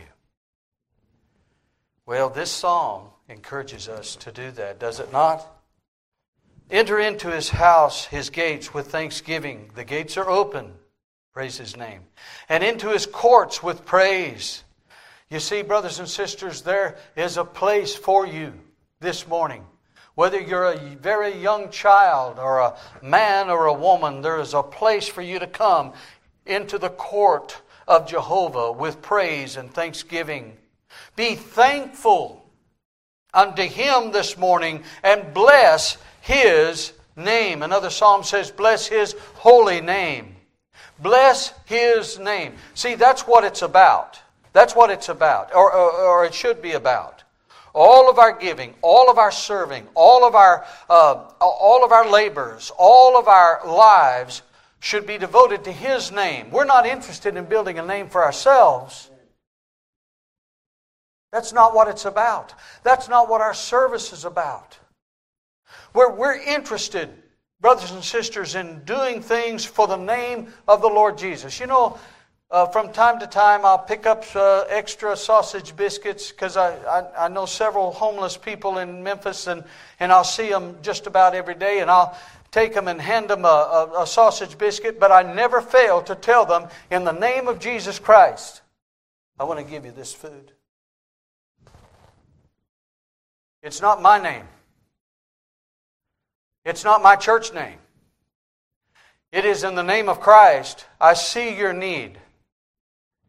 Well, 2.09 2.31
this 2.31 2.49
psalm 2.49 3.03
encourages 3.27 3.87
us 3.87 4.15
to 4.15 4.31
do 4.31 4.49
that, 4.53 4.79
does 4.79 4.99
it 4.99 5.13
not? 5.13 5.45
Enter 6.71 6.97
into 6.97 7.29
his 7.29 7.49
house, 7.49 8.05
his 8.05 8.31
gates, 8.31 8.73
with 8.73 8.87
thanksgiving. 8.87 9.69
The 9.75 9.83
gates 9.83 10.17
are 10.17 10.27
open. 10.27 10.73
Praise 11.35 11.59
his 11.59 11.77
name. 11.77 12.01
And 12.49 12.63
into 12.63 12.89
his 12.89 13.05
courts 13.05 13.61
with 13.61 13.85
praise. 13.85 14.63
You 15.29 15.39
see, 15.39 15.61
brothers 15.61 15.99
and 15.99 16.09
sisters, 16.09 16.63
there 16.63 16.97
is 17.15 17.37
a 17.37 17.45
place 17.45 17.93
for 17.93 18.25
you 18.25 18.53
this 18.99 19.27
morning. 19.27 19.63
Whether 20.15 20.41
you're 20.41 20.73
a 20.73 20.95
very 20.95 21.37
young 21.37 21.69
child 21.69 22.39
or 22.39 22.57
a 22.57 22.75
man 23.03 23.51
or 23.51 23.67
a 23.67 23.73
woman, 23.73 24.23
there 24.23 24.39
is 24.39 24.55
a 24.55 24.63
place 24.63 25.07
for 25.07 25.21
you 25.21 25.37
to 25.37 25.45
come 25.45 25.93
into 26.47 26.79
the 26.79 26.89
court 26.89 27.61
of 27.87 28.07
Jehovah 28.07 28.71
with 28.71 29.03
praise 29.03 29.57
and 29.57 29.71
thanksgiving. 29.71 30.57
Be 31.19 31.35
thankful 31.35 32.45
unto 33.33 33.63
him 33.63 34.13
this 34.13 34.37
morning 34.37 34.85
and 35.03 35.33
bless 35.33 35.97
his 36.21 36.93
name. 37.17 37.61
Another 37.61 37.89
psalm 37.89 38.23
says, 38.23 38.51
Bless 38.51 38.87
his 38.87 39.17
holy 39.33 39.81
name. 39.81 40.37
Bless 40.97 41.51
his 41.65 42.17
name. 42.19 42.53
See, 42.73 42.95
that's 42.95 43.23
what 43.23 43.43
it's 43.43 43.63
about. 43.63 44.21
That's 44.53 44.73
what 44.73 44.91
it's 44.91 45.09
about, 45.09 45.53
or, 45.53 45.73
or, 45.73 45.91
or 45.91 46.25
it 46.25 46.33
should 46.33 46.61
be 46.61 46.71
about. 46.71 47.25
All 47.73 48.09
of 48.09 48.17
our 48.17 48.31
giving, 48.31 48.73
all 48.81 49.11
of 49.11 49.17
our 49.17 49.33
serving, 49.33 49.89
all 49.95 50.25
of 50.25 50.35
our, 50.35 50.65
uh, 50.89 51.31
all 51.41 51.83
of 51.83 51.91
our 51.91 52.09
labors, 52.09 52.71
all 52.77 53.19
of 53.19 53.27
our 53.27 53.59
lives 53.67 54.41
should 54.79 55.05
be 55.05 55.17
devoted 55.17 55.65
to 55.65 55.71
His 55.73 56.13
name. 56.13 56.49
We're 56.49 56.63
not 56.63 56.85
interested 56.85 57.35
in 57.35 57.43
building 57.43 57.77
a 57.77 57.85
name 57.85 58.07
for 58.07 58.23
ourselves. 58.23 59.08
That's 61.31 61.53
not 61.53 61.75
what 61.75 61.87
it's 61.87 62.05
about. 62.05 62.53
That's 62.83 63.07
not 63.07 63.29
what 63.29 63.41
our 63.41 63.53
service 63.53 64.13
is 64.13 64.25
about. 64.25 64.77
Where 65.93 66.09
we're 66.09 66.39
interested, 66.39 67.09
brothers 67.61 67.91
and 67.91 68.03
sisters, 68.03 68.55
in 68.55 68.83
doing 68.83 69.21
things 69.21 69.63
for 69.63 69.87
the 69.87 69.97
name 69.97 70.47
of 70.67 70.81
the 70.81 70.87
Lord 70.87 71.17
Jesus. 71.17 71.59
You 71.59 71.67
know, 71.67 71.99
uh, 72.51 72.65
from 72.65 72.91
time 72.91 73.19
to 73.19 73.27
time, 73.27 73.63
I'll 73.63 73.77
pick 73.77 74.07
up 74.07 74.23
uh, 74.35 74.63
extra 74.69 75.15
sausage 75.15 75.75
biscuits 75.75 76.31
because 76.31 76.57
I, 76.57 76.75
I, 76.85 77.25
I, 77.25 77.27
know 77.27 77.45
several 77.45 77.91
homeless 77.91 78.37
people 78.37 78.79
in 78.79 79.03
Memphis, 79.03 79.45
and, 79.45 79.63
and 79.99 80.11
I'll 80.11 80.23
see 80.23 80.49
them 80.49 80.77
just 80.81 81.05
about 81.05 81.35
every 81.35 81.53
day, 81.53 81.81
and 81.81 81.91
I'll 81.91 82.17
take 82.51 82.73
them 82.73 82.87
and 82.87 82.99
hand 82.99 83.29
them 83.29 83.45
a, 83.45 83.47
a, 83.47 84.01
a 84.01 84.07
sausage 84.07 84.57
biscuit, 84.57 84.99
but 84.99 85.11
I 85.11 85.21
never 85.21 85.61
fail 85.61 86.01
to 86.01 86.15
tell 86.15 86.43
them, 86.43 86.67
in 86.89 87.03
the 87.03 87.11
name 87.11 87.47
of 87.47 87.59
Jesus 87.59 87.99
Christ, 87.99 88.63
I 89.39 89.43
want 89.43 89.59
to 89.59 89.65
give 89.65 89.85
you 89.85 89.91
this 89.91 90.11
food. 90.11 90.51
It's 93.61 93.81
not 93.81 94.01
my 94.01 94.21
name. 94.21 94.45
It's 96.65 96.83
not 96.83 97.01
my 97.01 97.15
church 97.15 97.53
name. 97.53 97.77
It 99.31 99.45
is 99.45 99.63
in 99.63 99.75
the 99.75 99.83
name 99.83 100.09
of 100.09 100.19
Christ. 100.19 100.85
I 100.99 101.13
see 101.13 101.55
your 101.55 101.73
need, 101.73 102.17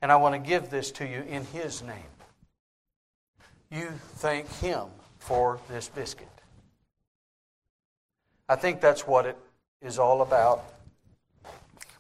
and 0.01 0.11
I 0.11 0.17
want 0.17 0.35
to 0.35 0.39
give 0.39 0.71
this 0.71 0.91
to 0.93 1.07
you 1.07 1.23
in 1.29 1.45
His 1.47 1.83
name. 1.83 1.97
You 3.71 3.89
thank 4.17 4.51
Him 4.57 4.87
for 5.19 5.61
this 5.69 5.89
biscuit. 5.89 6.29
I 8.49 8.57
think 8.57 8.81
that's 8.81 9.07
what 9.07 9.27
it 9.27 9.37
is 9.83 9.99
all 9.99 10.23
about. 10.23 10.65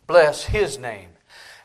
Bless 0.06 0.44
His 0.44 0.78
name. 0.78 1.10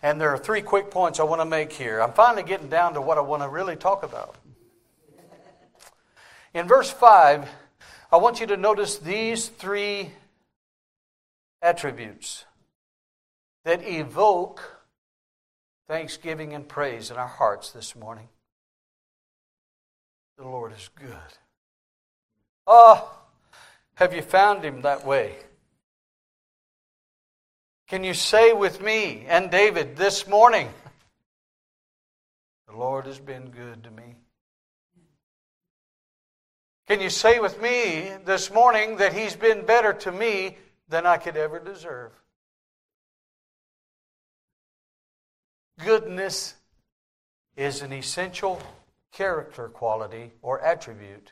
And 0.04 0.22
there 0.22 0.30
are 0.30 0.38
three 0.38 0.62
quick 0.62 0.92
points 0.92 1.20
I 1.20 1.24
want 1.24 1.42
to 1.42 1.46
make 1.46 1.72
here. 1.72 2.02
I'm 2.02 2.14
finally 2.14 2.44
getting 2.44 2.70
down 2.70 2.94
to 2.94 3.02
what 3.02 3.18
I 3.18 3.22
want 3.22 3.42
to 3.42 3.50
really 3.50 3.76
talk 3.76 4.04
about. 4.04 4.36
In 6.56 6.70
verse 6.70 6.90
5, 6.90 7.50
I 8.14 8.16
want 8.16 8.40
you 8.40 8.48
to 8.48 8.56
notice 8.56 8.98
these 8.98 9.50
three 9.50 10.12
attributes 11.62 12.46
that 13.66 13.86
evoke 13.86 14.64
thanksgiving 15.90 16.54
and 16.54 16.66
praise 16.66 17.12
in 17.12 17.18
our 17.18 17.28
hearts 17.28 17.72
this 17.72 17.94
morning. 17.94 18.30
The 20.38 20.46
Lord 20.46 20.72
is 20.72 20.90
good. 20.98 21.18
Oh, 22.66 23.14
have 23.96 24.14
you 24.14 24.22
found 24.22 24.64
Him 24.64 24.82
that 24.84 25.06
way? 25.06 25.36
Can 27.90 28.06
you 28.06 28.14
say 28.14 28.54
with 28.54 28.82
me 28.82 29.26
and 29.28 29.52
David 29.52 29.98
this 29.98 30.26
morning, 30.26 30.70
The 32.70 32.78
Lord 32.78 33.08
has 33.08 33.20
been 33.20 33.50
good 33.50 33.84
to 33.84 33.92
me? 33.92 34.16
Can 36.88 37.02
you 37.02 37.10
say 37.10 37.40
with 37.40 37.60
me 37.60 38.12
this 38.26 38.52
morning 38.52 38.98
that 38.98 39.14
He's 39.14 39.36
been 39.36 39.66
better 39.66 39.92
to 39.94 40.12
me 40.12 40.58
than 40.88 41.06
I 41.08 41.18
could 41.18 41.36
ever 41.36 41.60
deserve? 41.60 42.12
Goodness 45.84 46.54
is 47.56 47.82
an 47.82 47.92
essential 47.92 48.62
character 49.12 49.68
quality 49.68 50.32
or 50.44 50.62
attribute 50.62 51.32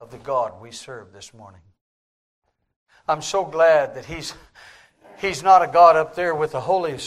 of 0.00 0.12
the 0.12 0.18
God 0.18 0.60
we 0.60 0.70
serve 0.70 1.12
this 1.12 1.34
morning. 1.34 1.60
I'm 3.08 3.22
so 3.22 3.44
glad 3.44 3.96
that 3.96 4.04
He's, 4.04 4.32
he's 5.18 5.42
not 5.42 5.62
a 5.62 5.66
God 5.66 5.96
up 5.96 6.14
there 6.14 6.36
with 6.36 6.52
the 6.52 6.60
holy 6.60 6.98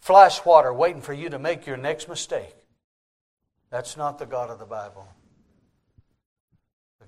flash 0.00 0.44
water 0.44 0.72
waiting 0.72 1.00
for 1.00 1.14
you 1.14 1.30
to 1.30 1.38
make 1.38 1.66
your 1.66 1.78
next 1.78 2.10
mistake. 2.10 2.54
That's 3.70 3.96
not 3.96 4.18
the 4.18 4.26
God 4.26 4.50
of 4.50 4.58
the 4.58 4.66
Bible. 4.66 5.08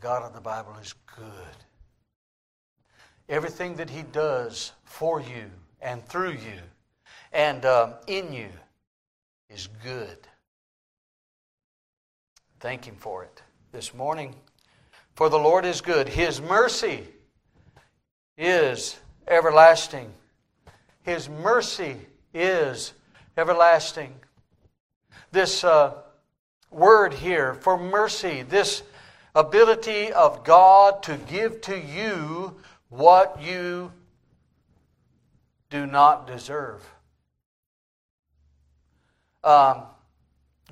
God 0.03 0.25
of 0.25 0.35
the 0.35 0.41
Bible 0.41 0.75
is 0.83 0.95
good. 1.17 1.57
Everything 3.29 3.77
that 3.77 3.89
He 3.89 4.03
does 4.03 4.73
for 4.83 5.21
you 5.21 5.45
and 5.81 6.05
through 6.05 6.33
you 6.33 6.59
and 7.33 7.65
um, 7.65 7.95
in 8.09 8.33
you 8.33 8.49
is 9.49 9.69
good. 9.85 10.19
Thank 12.59 12.85
Him 12.85 12.97
for 12.97 13.23
it 13.23 13.43
this 13.71 13.95
morning. 13.95 14.35
For 15.15 15.31
the 15.31 15.39
Lord 15.39 15.65
is 15.65 15.81
good. 15.81 16.09
His 16.09 16.41
mercy 16.41 17.07
is 18.37 18.99
everlasting. 19.29 20.13
His 21.05 21.29
mercy 21.29 21.97
is 22.35 22.93
everlasting. 23.37 24.15
This 25.31 25.63
uh, 25.63 25.95
word 26.73 27.15
here 27.15 27.55
for 27.55 27.79
mercy, 27.79 28.43
this 28.43 28.83
ability 29.35 30.13
of 30.13 30.45
God 30.45 31.03
to 31.05 31.17
give 31.17 31.61
to 31.63 31.79
you 31.79 32.57
what 32.89 33.41
you 33.43 33.93
do 35.71 35.87
not 35.87 36.27
deserve. 36.27 36.83
Um, 39.43 39.85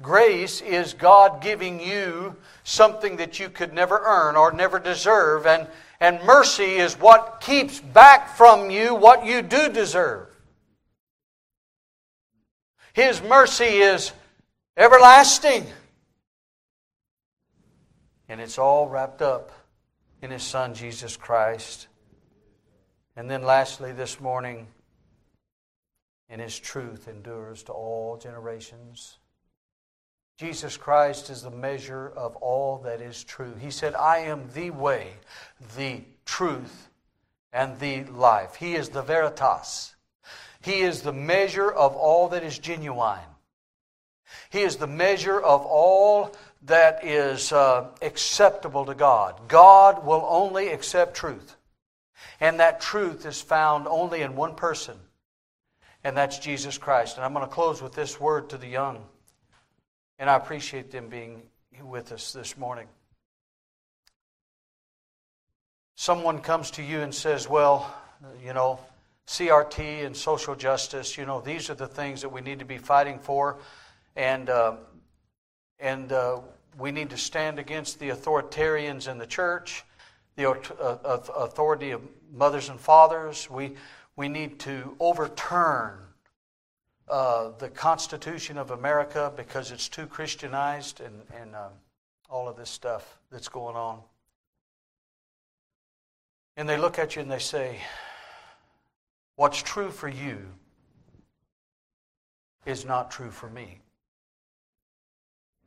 grace 0.02 0.60
is 0.60 0.94
God 0.94 1.40
giving 1.40 1.80
you 1.80 2.36
something 2.62 3.16
that 3.16 3.40
you 3.40 3.48
could 3.48 3.72
never 3.72 4.00
earn 4.04 4.36
or 4.36 4.52
never 4.52 4.78
deserve, 4.78 5.46
and, 5.46 5.66
and 5.98 6.22
mercy 6.24 6.76
is 6.76 6.94
what 6.94 7.40
keeps 7.40 7.80
back 7.80 8.36
from 8.36 8.70
you 8.70 8.94
what 8.94 9.24
you 9.24 9.42
do 9.42 9.70
deserve. 9.70 10.28
His 12.92 13.22
mercy 13.22 13.64
is 13.64 14.12
everlasting. 14.76 15.66
And 18.30 18.40
it's 18.40 18.58
all 18.58 18.88
wrapped 18.88 19.22
up 19.22 19.50
in 20.22 20.30
His 20.30 20.44
Son, 20.44 20.72
Jesus 20.72 21.16
Christ. 21.16 21.88
And 23.16 23.28
then, 23.28 23.42
lastly, 23.42 23.90
this 23.90 24.20
morning, 24.20 24.68
and 26.28 26.40
his 26.40 26.56
truth 26.56 27.08
endures 27.08 27.64
to 27.64 27.72
all 27.72 28.16
generations. 28.16 29.18
Jesus 30.38 30.76
Christ 30.76 31.28
is 31.28 31.42
the 31.42 31.50
measure 31.50 32.08
of 32.16 32.36
all 32.36 32.78
that 32.84 33.00
is 33.00 33.24
true. 33.24 33.52
He 33.60 33.72
said, 33.72 33.96
I 33.96 34.18
am 34.18 34.48
the 34.54 34.70
way, 34.70 35.14
the 35.76 36.02
truth, 36.24 36.88
and 37.52 37.78
the 37.80 38.04
life. 38.04 38.54
He 38.54 38.76
is 38.76 38.90
the 38.90 39.02
veritas. 39.02 39.96
He 40.62 40.82
is 40.82 41.02
the 41.02 41.12
measure 41.12 41.70
of 41.70 41.96
all 41.96 42.28
that 42.28 42.44
is 42.44 42.58
genuine. 42.58 43.18
He 44.50 44.60
is 44.60 44.76
the 44.76 44.86
measure 44.86 45.40
of 45.40 45.62
all 45.66 46.32
that 46.62 47.04
is 47.04 47.52
uh, 47.52 47.88
acceptable 48.02 48.86
to 48.86 48.94
God. 48.94 49.48
God 49.48 50.04
will 50.04 50.26
only 50.28 50.68
accept 50.68 51.16
truth. 51.16 51.56
And 52.40 52.60
that 52.60 52.80
truth 52.80 53.26
is 53.26 53.40
found 53.40 53.86
only 53.86 54.22
in 54.22 54.34
one 54.34 54.54
person, 54.54 54.96
and 56.04 56.16
that's 56.16 56.38
Jesus 56.38 56.78
Christ. 56.78 57.16
And 57.16 57.24
I'm 57.24 57.34
going 57.34 57.46
to 57.46 57.52
close 57.52 57.82
with 57.82 57.94
this 57.94 58.18
word 58.18 58.50
to 58.50 58.56
the 58.56 58.66
young. 58.66 59.04
And 60.18 60.28
I 60.28 60.36
appreciate 60.36 60.90
them 60.90 61.08
being 61.08 61.42
with 61.82 62.12
us 62.12 62.32
this 62.32 62.56
morning. 62.56 62.86
Someone 65.96 66.40
comes 66.40 66.70
to 66.72 66.82
you 66.82 67.00
and 67.00 67.14
says, 67.14 67.48
Well, 67.48 67.94
you 68.42 68.54
know, 68.54 68.80
CRT 69.26 70.04
and 70.04 70.16
social 70.16 70.54
justice, 70.54 71.18
you 71.18 71.26
know, 71.26 71.40
these 71.40 71.68
are 71.68 71.74
the 71.74 71.86
things 71.86 72.22
that 72.22 72.30
we 72.30 72.40
need 72.40 72.58
to 72.60 72.64
be 72.64 72.78
fighting 72.78 73.18
for. 73.18 73.58
And, 74.16 74.48
uh, 74.48 74.76
and 75.80 76.12
uh, 76.12 76.40
we 76.78 76.92
need 76.92 77.10
to 77.10 77.16
stand 77.16 77.58
against 77.58 77.98
the 77.98 78.10
authoritarians 78.10 79.10
in 79.10 79.18
the 79.18 79.26
church, 79.26 79.84
the 80.36 80.50
uh, 80.50 81.18
authority 81.36 81.90
of 81.90 82.02
mothers 82.32 82.68
and 82.68 82.78
fathers. 82.78 83.50
We, 83.50 83.74
we 84.16 84.28
need 84.28 84.58
to 84.60 84.96
overturn 85.00 85.98
uh, 87.08 87.50
the 87.58 87.68
Constitution 87.68 88.56
of 88.56 88.70
America 88.70 89.32
because 89.36 89.72
it's 89.72 89.88
too 89.88 90.06
Christianized 90.06 91.00
and, 91.00 91.22
and 91.40 91.56
uh, 91.56 91.68
all 92.28 92.48
of 92.48 92.56
this 92.56 92.70
stuff 92.70 93.18
that's 93.32 93.48
going 93.48 93.76
on. 93.76 94.00
And 96.56 96.68
they 96.68 96.76
look 96.76 96.98
at 96.98 97.16
you 97.16 97.22
and 97.22 97.30
they 97.30 97.38
say, 97.38 97.78
What's 99.36 99.62
true 99.62 99.90
for 99.90 100.08
you 100.08 100.38
is 102.66 102.84
not 102.84 103.10
true 103.10 103.30
for 103.30 103.48
me. 103.48 103.80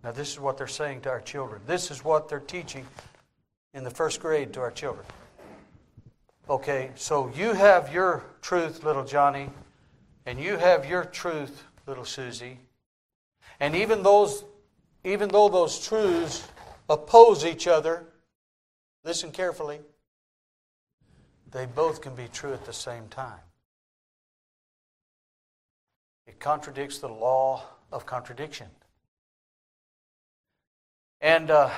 Now, 0.04 0.12
this 0.12 0.34
is 0.34 0.40
what 0.40 0.58
they're 0.58 0.68
saying 0.68 1.02
to 1.02 1.10
our 1.10 1.22
children. 1.22 1.62
This 1.66 1.90
is 1.90 2.04
what 2.04 2.28
they're 2.28 2.40
teaching 2.40 2.86
in 3.74 3.84
the 3.84 3.90
first 3.90 4.20
grade 4.20 4.54
to 4.54 4.62
our 4.62 4.72
children. 4.72 5.06
Okay, 6.50 6.92
so 6.96 7.32
you 7.36 7.54
have 7.54 7.94
your 7.94 8.24
truth, 8.42 8.84
little 8.84 9.06
Johnny, 9.06 9.50
and 10.26 10.40
you 10.40 10.58
have 10.58 10.86
your 10.86 11.06
truth, 11.06 11.64
little 11.88 12.04
Susie. 12.04 12.60
And 13.60 13.76
even 13.76 14.04
those 14.04 14.44
even 15.04 15.30
though 15.30 15.50
those 15.50 15.86
truths 15.86 16.48
oppose 16.90 17.46
each 17.46 17.68
other, 17.68 18.06
listen 19.04 19.32
carefully, 19.32 19.80
they 21.52 21.66
both 21.66 22.02
can 22.02 22.16
be 22.16 22.28
true 22.32 22.54
at 22.54 22.66
the 22.66 22.74
same 22.74 23.08
time. 23.10 23.40
It 26.26 26.40
contradicts 26.40 27.00
the 27.00 27.10
law 27.10 27.64
of 27.92 28.06
contradiction. 28.06 28.68
And 31.24 31.52
uh, 31.52 31.70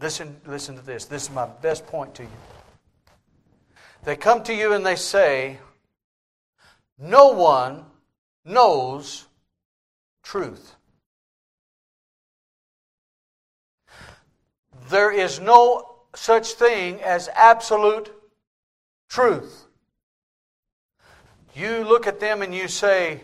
listen, 0.00 0.36
listen 0.46 0.74
to 0.74 0.82
this. 0.82 1.04
This 1.04 1.22
is 1.22 1.30
my 1.30 1.46
best 1.46 1.86
point 1.86 2.12
to 2.16 2.24
you. 2.24 2.28
They 4.02 4.16
come 4.16 4.42
to 4.42 4.52
you 4.52 4.72
and 4.72 4.84
they 4.84 4.96
say, 4.96 5.58
No 6.98 7.28
one 7.28 7.84
knows 8.44 9.26
truth. 10.24 10.74
There 14.90 15.12
is 15.12 15.38
no 15.38 15.98
such 16.16 16.54
thing 16.54 17.00
as 17.00 17.28
absolute 17.28 18.12
truth. 19.08 19.66
You 21.54 21.84
look 21.84 22.08
at 22.08 22.18
them 22.18 22.42
and 22.42 22.52
you 22.52 22.66
say, 22.66 23.20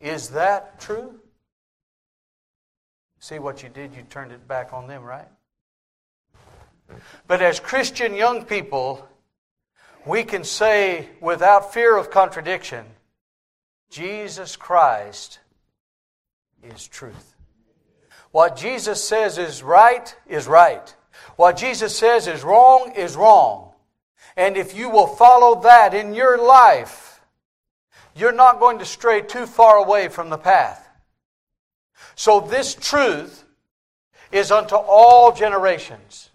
Is 0.00 0.30
that 0.30 0.80
true? 0.80 1.20
See 3.24 3.38
what 3.38 3.62
you 3.62 3.70
did? 3.70 3.94
You 3.94 4.02
turned 4.02 4.32
it 4.32 4.46
back 4.46 4.74
on 4.74 4.86
them, 4.86 5.02
right? 5.02 5.26
But 7.26 7.40
as 7.40 7.58
Christian 7.58 8.14
young 8.14 8.44
people, 8.44 9.08
we 10.04 10.24
can 10.24 10.44
say 10.44 11.08
without 11.22 11.72
fear 11.72 11.96
of 11.96 12.10
contradiction 12.10 12.84
Jesus 13.88 14.56
Christ 14.56 15.38
is 16.62 16.86
truth. 16.86 17.34
What 18.30 18.56
Jesus 18.56 19.02
says 19.02 19.38
is 19.38 19.62
right 19.62 20.14
is 20.28 20.46
right. 20.46 20.94
What 21.36 21.56
Jesus 21.56 21.96
says 21.96 22.28
is 22.28 22.44
wrong 22.44 22.92
is 22.94 23.16
wrong. 23.16 23.72
And 24.36 24.58
if 24.58 24.76
you 24.76 24.90
will 24.90 25.06
follow 25.06 25.62
that 25.62 25.94
in 25.94 26.12
your 26.12 26.36
life, 26.36 27.22
you're 28.14 28.32
not 28.32 28.60
going 28.60 28.80
to 28.80 28.84
stray 28.84 29.22
too 29.22 29.46
far 29.46 29.78
away 29.78 30.08
from 30.08 30.28
the 30.28 30.36
path. 30.36 30.83
So, 32.14 32.40
this 32.40 32.74
truth 32.74 33.44
is 34.32 34.50
unto 34.50 34.76
all 34.76 35.32
generations. 35.32 36.30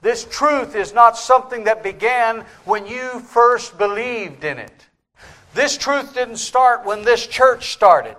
This 0.00 0.24
truth 0.24 0.76
is 0.76 0.92
not 0.92 1.16
something 1.16 1.64
that 1.64 1.82
began 1.82 2.44
when 2.64 2.86
you 2.86 3.20
first 3.20 3.78
believed 3.78 4.44
in 4.44 4.58
it. 4.58 4.86
This 5.54 5.78
truth 5.78 6.14
didn't 6.14 6.36
start 6.36 6.84
when 6.84 7.02
this 7.02 7.26
church 7.26 7.72
started. 7.72 8.16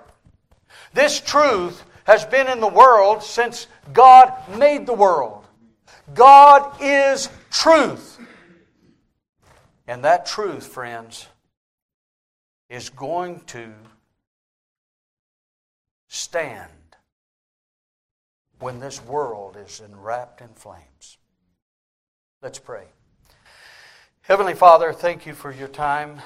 This 0.94 1.20
truth 1.20 1.84
has 2.06 2.26
been 2.26 2.48
in 2.48 2.60
the 2.60 2.68
world 2.68 3.22
since 3.22 3.68
God 3.94 4.34
made 4.58 4.86
the 4.86 4.94
world. 4.94 5.46
God 6.14 6.82
is 6.82 7.30
truth. 7.52 8.20
And 9.88 10.04
that 10.04 10.26
truth, 10.26 10.66
friends, 10.66 11.28
is 12.70 12.90
going 12.90 13.42
to 13.48 13.72
stand 16.16 16.72
when 18.60 18.80
this 18.80 19.04
world 19.04 19.58
is 19.58 19.82
enwrapped 19.82 20.42
in 20.42 20.48
flames. 20.56 21.18
Let's 22.42 22.60
pray. 22.60 22.86
Heavenly 24.22 24.54
Father, 24.54 24.94
thank 24.94 25.26
you 25.26 25.34
for 25.34 25.52
your 25.52 25.68
time. 25.68 26.22